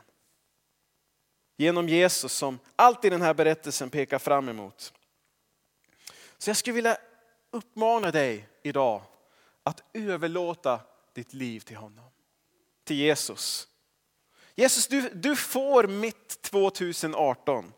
Genom 1.56 1.88
Jesus 1.88 2.32
som 2.32 2.58
allt 2.76 3.04
i 3.04 3.10
den 3.10 3.22
här 3.22 3.34
berättelsen 3.34 3.90
pekar 3.90 4.18
fram 4.18 4.48
emot. 4.48 4.92
Så 6.38 6.50
jag 6.50 6.56
skulle 6.56 6.74
vilja 6.74 6.96
uppmana 7.50 8.10
dig 8.10 8.48
idag 8.62 9.02
att 9.64 9.82
överlåta 9.92 10.80
ditt 11.14 11.32
liv 11.32 11.60
till 11.60 11.76
honom. 11.76 12.04
Till 12.84 12.96
Jesus. 12.96 13.68
Jesus, 14.54 14.86
du, 14.86 15.10
du 15.14 15.36
får 15.36 15.86
mitt 15.86 16.42
2018. 16.42 17.72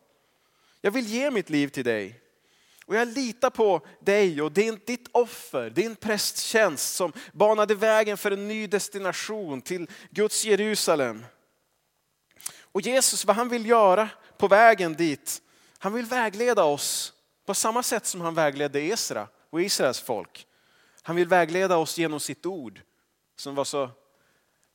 Jag 0.80 0.90
vill 0.90 1.06
ge 1.06 1.30
mitt 1.30 1.50
liv 1.50 1.68
till 1.68 1.84
dig. 1.84 2.20
Och 2.86 2.94
jag 2.94 3.08
litar 3.08 3.50
på 3.50 3.86
dig 4.00 4.42
och 4.42 4.52
din, 4.52 4.80
ditt 4.86 5.08
offer, 5.12 5.70
din 5.70 5.96
prästtjänst 5.96 6.94
som 6.94 7.12
banade 7.32 7.74
vägen 7.74 8.16
för 8.16 8.30
en 8.30 8.48
ny 8.48 8.66
destination 8.66 9.62
till 9.62 9.90
Guds 10.10 10.44
Jerusalem. 10.44 11.24
Och 12.60 12.80
Jesus, 12.80 13.24
vad 13.24 13.36
han 13.36 13.48
vill 13.48 13.66
göra 13.66 14.08
på 14.38 14.48
vägen 14.48 14.94
dit, 14.94 15.42
han 15.78 15.92
vill 15.92 16.04
vägleda 16.04 16.64
oss 16.64 17.12
på 17.46 17.54
samma 17.54 17.82
sätt 17.82 18.06
som 18.06 18.20
han 18.20 18.34
vägledde 18.34 18.80
Esra 18.80 19.28
och 19.50 19.62
Israels 19.62 20.00
folk. 20.00 20.45
Han 21.06 21.16
vill 21.16 21.28
vägleda 21.28 21.76
oss 21.76 21.98
genom 21.98 22.20
sitt 22.20 22.46
ord 22.46 22.80
som 23.36 23.54
var 23.54 23.64
så 23.64 23.90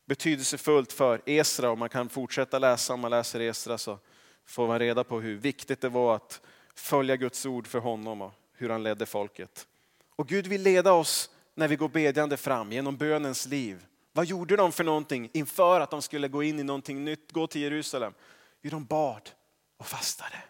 betydelsefullt 0.05 0.93
för 0.93 1.21
Esra. 1.25 1.69
Och 1.69 1.77
man 1.77 1.89
kan 1.89 2.09
fortsätta 2.09 2.59
läsa 2.59 2.93
om 2.93 2.99
man 2.99 3.11
läser 3.11 3.39
Esra 3.39 3.77
så 3.77 3.99
får 4.45 4.67
man 4.67 4.79
reda 4.79 5.03
på 5.03 5.19
hur 5.19 5.35
viktigt 5.35 5.81
det 5.81 5.89
var 5.89 6.15
att 6.15 6.41
följa 6.75 7.15
Guds 7.15 7.45
ord 7.45 7.67
för 7.67 7.79
honom 7.79 8.21
och 8.21 8.33
hur 8.53 8.69
han 8.69 8.83
ledde 8.83 9.05
folket. 9.05 9.67
Och 10.15 10.27
Gud 10.27 10.47
vill 10.47 10.61
leda 10.61 10.93
oss 10.93 11.29
när 11.55 11.67
vi 11.67 11.75
går 11.75 11.89
bedjande 11.89 12.37
fram 12.37 12.71
genom 12.71 12.97
bönens 12.97 13.45
liv. 13.45 13.85
Vad 14.11 14.25
gjorde 14.25 14.55
de 14.55 14.71
för 14.71 14.83
någonting 14.83 15.29
inför 15.33 15.79
att 15.79 15.91
de 15.91 16.01
skulle 16.01 16.27
gå 16.27 16.43
in 16.43 16.59
i 16.59 16.63
någonting 16.63 17.05
nytt, 17.05 17.31
gå 17.31 17.47
till 17.47 17.61
Jerusalem? 17.61 18.13
Jo, 18.61 18.71
de 18.71 18.85
bad 18.85 19.29
och 19.77 19.87
fastade. 19.87 20.43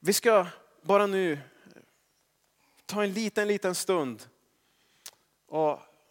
Vi 0.00 0.12
ska 0.12 0.46
bara 0.82 1.06
nu 1.06 1.38
ta 2.90 3.04
en 3.04 3.12
liten, 3.12 3.48
liten 3.48 3.74
stund 3.74 4.22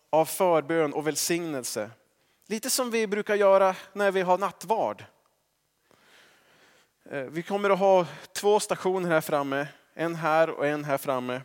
av 0.10 0.26
förbön 0.26 0.94
och 0.94 1.08
välsignelse. 1.08 1.92
Lite 2.48 2.70
som 2.70 2.92
vi 2.92 3.08
brukar 3.08 3.36
göra 3.36 3.76
när 3.94 4.12
vi 4.12 4.22
har 4.22 4.38
nattvard. 4.38 5.06
Eh, 7.06 7.22
vi 7.22 7.44
kommer 7.44 7.70
att 7.70 7.80
ha 7.80 8.08
två 8.34 8.60
stationer 8.60 9.10
här 9.10 9.22
framme, 9.22 9.68
en 9.94 10.16
här 10.16 10.50
och 10.50 10.68
en 10.68 10.84
här 10.84 10.98
framme. 10.98 11.42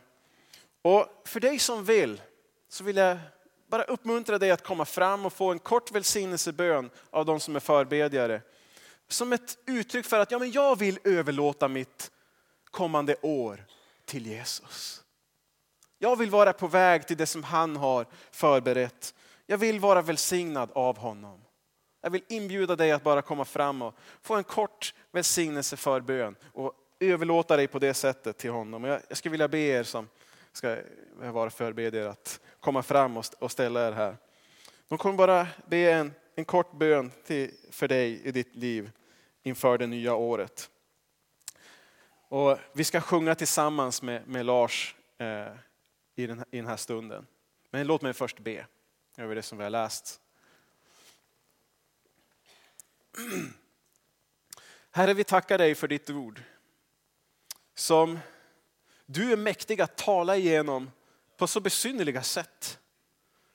Och 0.83 1.23
för 1.25 1.40
dig 1.40 1.59
som 1.59 1.85
vill 1.85 2.23
så 2.68 2.85
vill 2.85 2.97
jag 2.97 3.18
bara 3.66 3.83
uppmuntra 3.83 4.38
dig 4.38 4.51
att 4.51 4.64
komma 4.64 4.85
fram 4.85 5.27
och 5.27 5.33
få 5.33 5.53
en 5.53 5.59
kort 5.59 5.92
välsignelsebön 5.92 6.90
av 7.11 7.27
de 7.27 7.40
som 7.40 7.57
är 7.57 7.61
förbedjare. 7.61 8.40
Som 9.09 9.33
ett 9.33 9.59
uttryck 9.66 10.07
för 10.07 10.20
att 10.20 10.31
ja, 10.31 10.38
men 10.38 10.51
jag 10.51 10.79
vill 10.79 10.99
överlåta 11.05 11.68
mitt 11.68 12.11
kommande 12.70 13.16
år 13.23 13.64
till 14.05 14.27
Jesus. 14.27 15.04
Jag 16.05 16.17
vill 16.17 16.31
vara 16.31 16.53
på 16.53 16.67
väg 16.67 17.07
till 17.07 17.17
det 17.17 17.27
som 17.27 17.45
han 17.45 17.77
har 17.77 18.07
förberett. 18.31 19.14
Jag 19.47 19.59
vill 19.59 19.81
vara 19.81 20.03
välsignad 20.03 20.71
av 20.73 20.99
honom. 20.99 21.40
Jag 22.01 22.11
vill 22.11 22.23
inbjuda 22.29 22.77
dig 22.77 22.93
att 22.93 23.03
bara 23.03 23.23
komma 23.23 23.45
fram 23.45 23.83
och 23.83 23.95
få 24.23 24.35
en 24.35 24.45
kort 24.45 24.95
välsignelse 25.12 25.77
för 25.77 26.01
bön 26.01 26.37
och 26.53 26.73
överlåta 27.01 27.57
dig 27.57 27.67
på 27.67 27.79
det 27.79 27.95
sättet 27.95 28.38
till 28.38 28.51
honom. 28.51 28.85
Jag, 28.85 29.17
skulle 29.17 29.31
vilja 29.31 29.49
be 29.49 29.59
er 29.59 29.83
som 29.83 30.09
ska 30.53 30.77
vara 31.19 31.51
förberedda 31.51 32.11
att 32.11 32.40
komma 32.61 32.83
fram 32.83 33.17
och 33.38 33.51
ställa 33.51 33.88
er 33.88 33.93
här. 33.93 34.17
De 34.88 34.99
kommer 34.99 35.17
bara 35.17 35.47
be 35.67 35.93
en, 35.93 36.12
en 36.35 36.45
kort 36.45 36.73
bön 36.73 37.12
till, 37.27 37.51
för 37.71 37.88
dig 37.88 38.21
i 38.25 38.31
ditt 38.31 38.55
liv 38.55 38.90
inför 39.43 39.79
det 39.79 39.87
nya 39.87 40.14
året. 40.14 40.71
Och 42.29 42.59
vi 42.73 42.85
ska 42.85 43.01
sjunga 43.01 43.35
tillsammans 43.35 44.03
med, 44.03 44.29
med 44.29 44.47
Lars 44.47 44.97
eh, 45.19 45.57
i, 46.14 46.27
den, 46.27 46.44
i 46.50 46.57
den 46.57 46.66
här 46.66 46.77
stunden. 46.77 47.27
Men 47.70 47.87
låt 47.87 48.03
mig 48.03 48.12
först 48.12 48.38
be 48.38 48.66
över 49.16 49.35
det 49.35 49.42
som 49.42 49.59
vi 49.59 49.64
har 49.64 49.70
läst. 49.70 50.20
Herre, 54.90 55.14
vi 55.14 55.24
tackar 55.24 55.59
dig 55.59 55.74
för 55.74 55.88
ditt 55.88 56.11
ord. 56.11 56.42
Som 57.74 58.18
du 59.07 59.33
är 59.33 59.37
mäktig 59.37 59.81
att 59.81 59.96
tala 59.96 60.37
igenom 60.37 60.90
på 61.37 61.46
så 61.46 61.61
besynnerliga 61.61 62.22
sätt. 62.22 62.79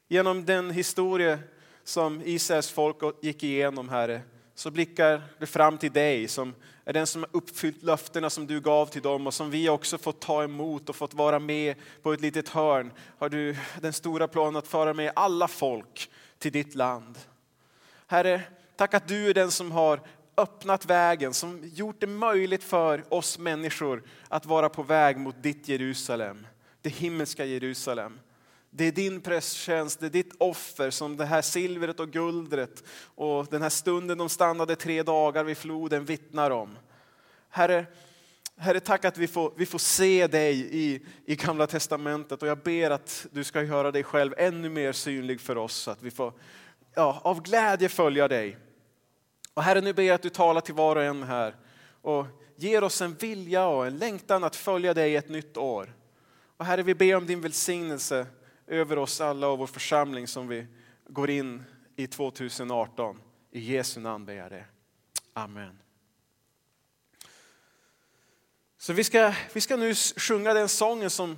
Genom 0.08 0.46
den 0.46 0.72
historia 0.72 1.40
som 1.84 2.22
Israels 2.26 2.70
folk 2.70 2.98
gick 3.22 3.44
igenom, 3.44 3.90
Herre, 3.90 4.22
så 4.60 4.72
blickar 4.72 5.22
det 5.40 5.46
fram 5.46 5.78
till 5.78 5.92
dig 5.92 6.28
som 6.28 6.56
är 6.86 6.94
den 6.94 7.08
som 7.08 7.22
har 7.22 7.30
uppfyllt 7.32 7.84
löftena 7.84 8.30
som 8.30 8.48
du 8.48 8.62
gav 8.62 8.86
till 8.86 9.02
dem 9.02 9.28
och 9.28 9.34
som 9.34 9.52
vi 9.52 9.70
också 9.70 9.98
fått 9.98 10.22
ta 10.22 10.44
emot 10.44 10.90
och 10.90 10.96
fått 10.96 11.14
vara 11.14 11.40
med 11.40 11.76
på 12.02 12.14
ett 12.14 12.22
litet 12.22 12.50
hörn. 12.50 12.92
Har 13.18 13.30
du 13.30 13.56
den 13.82 13.94
stora 13.94 14.28
planen 14.28 14.56
att 14.56 14.68
föra 14.68 14.94
med 14.94 15.12
alla 15.16 15.48
folk 15.48 16.10
till 16.40 16.52
ditt 16.52 16.76
land. 16.76 17.20
Herre, 18.08 18.42
tack 18.76 18.94
att 18.94 19.08
du 19.08 19.30
är 19.30 19.34
den 19.34 19.52
som 19.52 19.72
har 19.72 20.02
öppnat 20.38 20.86
vägen, 20.86 21.34
som 21.34 21.62
gjort 21.74 22.00
det 22.00 22.08
möjligt 22.08 22.64
för 22.64 23.14
oss 23.14 23.40
människor 23.40 24.04
att 24.28 24.46
vara 24.46 24.70
på 24.70 24.84
väg 24.84 25.18
mot 25.18 25.44
ditt 25.44 25.68
Jerusalem, 25.68 26.48
det 26.82 26.90
himmelska 26.90 27.46
Jerusalem. 27.46 28.20
Det 28.72 28.86
är 28.86 28.92
din 28.92 29.22
prästtjänst, 29.22 30.00
det 30.00 30.06
är 30.06 30.10
ditt 30.10 30.34
offer 30.38 30.90
som 30.90 31.18
det 31.18 31.26
här 31.26 31.42
silvret 31.42 32.00
och 32.00 32.12
guldret 32.12 32.84
och 33.16 33.48
den 33.48 33.62
här 33.62 33.70
stunden 33.70 34.18
de 34.18 34.30
stannade 34.30 34.76
tre 34.76 35.04
dagar 35.04 35.44
vid 35.44 35.58
floden 35.58 36.06
vittnar 36.06 36.52
om. 36.52 36.78
Herre, 37.50 37.86
Herre, 38.58 38.80
tack 38.80 39.06
att 39.06 39.18
vi 39.18 39.28
får, 39.28 39.54
vi 39.58 39.66
får 39.66 39.80
se 39.80 40.28
dig 40.28 40.70
i, 40.72 41.06
i 41.26 41.36
Gamla 41.36 41.68
Testamentet 41.68 42.42
och 42.42 42.48
jag 42.48 42.58
ber 42.58 42.92
att 42.92 43.28
du 43.32 43.44
ska 43.44 43.64
göra 43.64 43.92
dig 43.92 44.04
själv 44.04 44.34
ännu 44.38 44.70
mer 44.70 44.92
synlig 44.92 45.42
för 45.42 45.58
oss 45.58 45.76
så 45.76 45.92
att 45.92 46.04
vi 46.04 46.12
får 46.12 46.34
ja, 46.96 47.22
av 47.24 47.42
glädje 47.42 47.90
följa 47.90 48.28
dig. 48.28 48.58
Och 49.54 49.64
Herre, 49.64 49.82
nu 49.82 49.94
ber 49.94 50.04
jag 50.04 50.16
att 50.16 50.22
du 50.22 50.30
talar 50.30 50.62
till 50.62 50.74
var 50.74 50.96
och 50.96 51.04
en 51.04 51.24
här 51.24 51.56
och 52.02 52.26
ger 52.56 52.84
oss 52.84 53.02
en 53.02 53.14
vilja 53.14 53.68
och 53.68 53.88
en 53.88 53.98
längtan 53.98 54.44
att 54.44 54.56
följa 54.56 54.94
dig 54.94 55.16
ett 55.16 55.30
nytt 55.30 55.58
år. 55.58 55.94
Och 56.58 56.66
Herre, 56.66 56.84
vi 56.84 56.96
ber 56.96 57.16
om 57.16 57.26
din 57.26 57.42
välsignelse 57.42 58.26
över 58.70 58.98
oss 58.98 59.22
alla 59.22 59.48
och 59.48 59.58
vår 59.58 59.68
församling 59.68 60.28
som 60.28 60.48
vi 60.48 60.68
går 61.08 61.30
in 61.30 61.64
i 61.96 62.08
2018. 62.08 63.22
I 63.52 63.60
Jesu 63.60 64.00
namn 64.00 64.26
ber 64.26 64.34
jag 64.34 64.52
det. 64.52 64.66
Amen. 65.34 65.80
Så 68.78 68.94
vi 68.94 69.04
ska, 69.04 69.34
vi 69.54 69.62
ska 69.62 69.78
nu 69.78 69.96
sjunga 69.96 70.54
den 70.54 70.70
sången 70.70 71.10
som, 71.10 71.38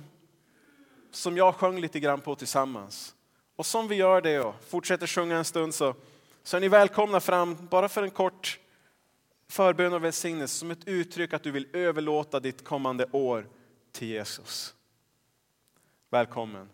som 1.10 1.36
jag 1.36 1.54
sjöng 1.54 1.80
lite 1.80 2.00
grann 2.00 2.20
på 2.20 2.34
tillsammans. 2.34 3.14
Och 3.56 3.66
som 3.66 3.88
vi 3.88 3.94
gör 3.94 4.20
det 4.20 4.40
och 4.40 4.54
fortsätter 4.64 5.06
sjunga 5.06 5.36
en 5.36 5.44
stund 5.44 5.74
så, 5.74 5.94
så 6.42 6.56
är 6.56 6.60
ni 6.60 6.68
välkomna 6.68 7.20
fram 7.20 7.68
bara 7.70 7.88
för 7.88 8.02
en 8.02 8.10
kort 8.10 8.58
förbön 9.48 9.92
och 9.92 10.04
välsignelse 10.04 10.58
som 10.58 10.70
ett 10.70 10.88
uttryck 10.88 11.32
att 11.32 11.42
du 11.42 11.50
vill 11.50 11.68
överlåta 11.72 12.40
ditt 12.40 12.64
kommande 12.64 13.06
år 13.12 13.48
till 13.92 14.08
Jesus. 14.08 14.74
Välkommen. 16.10 16.68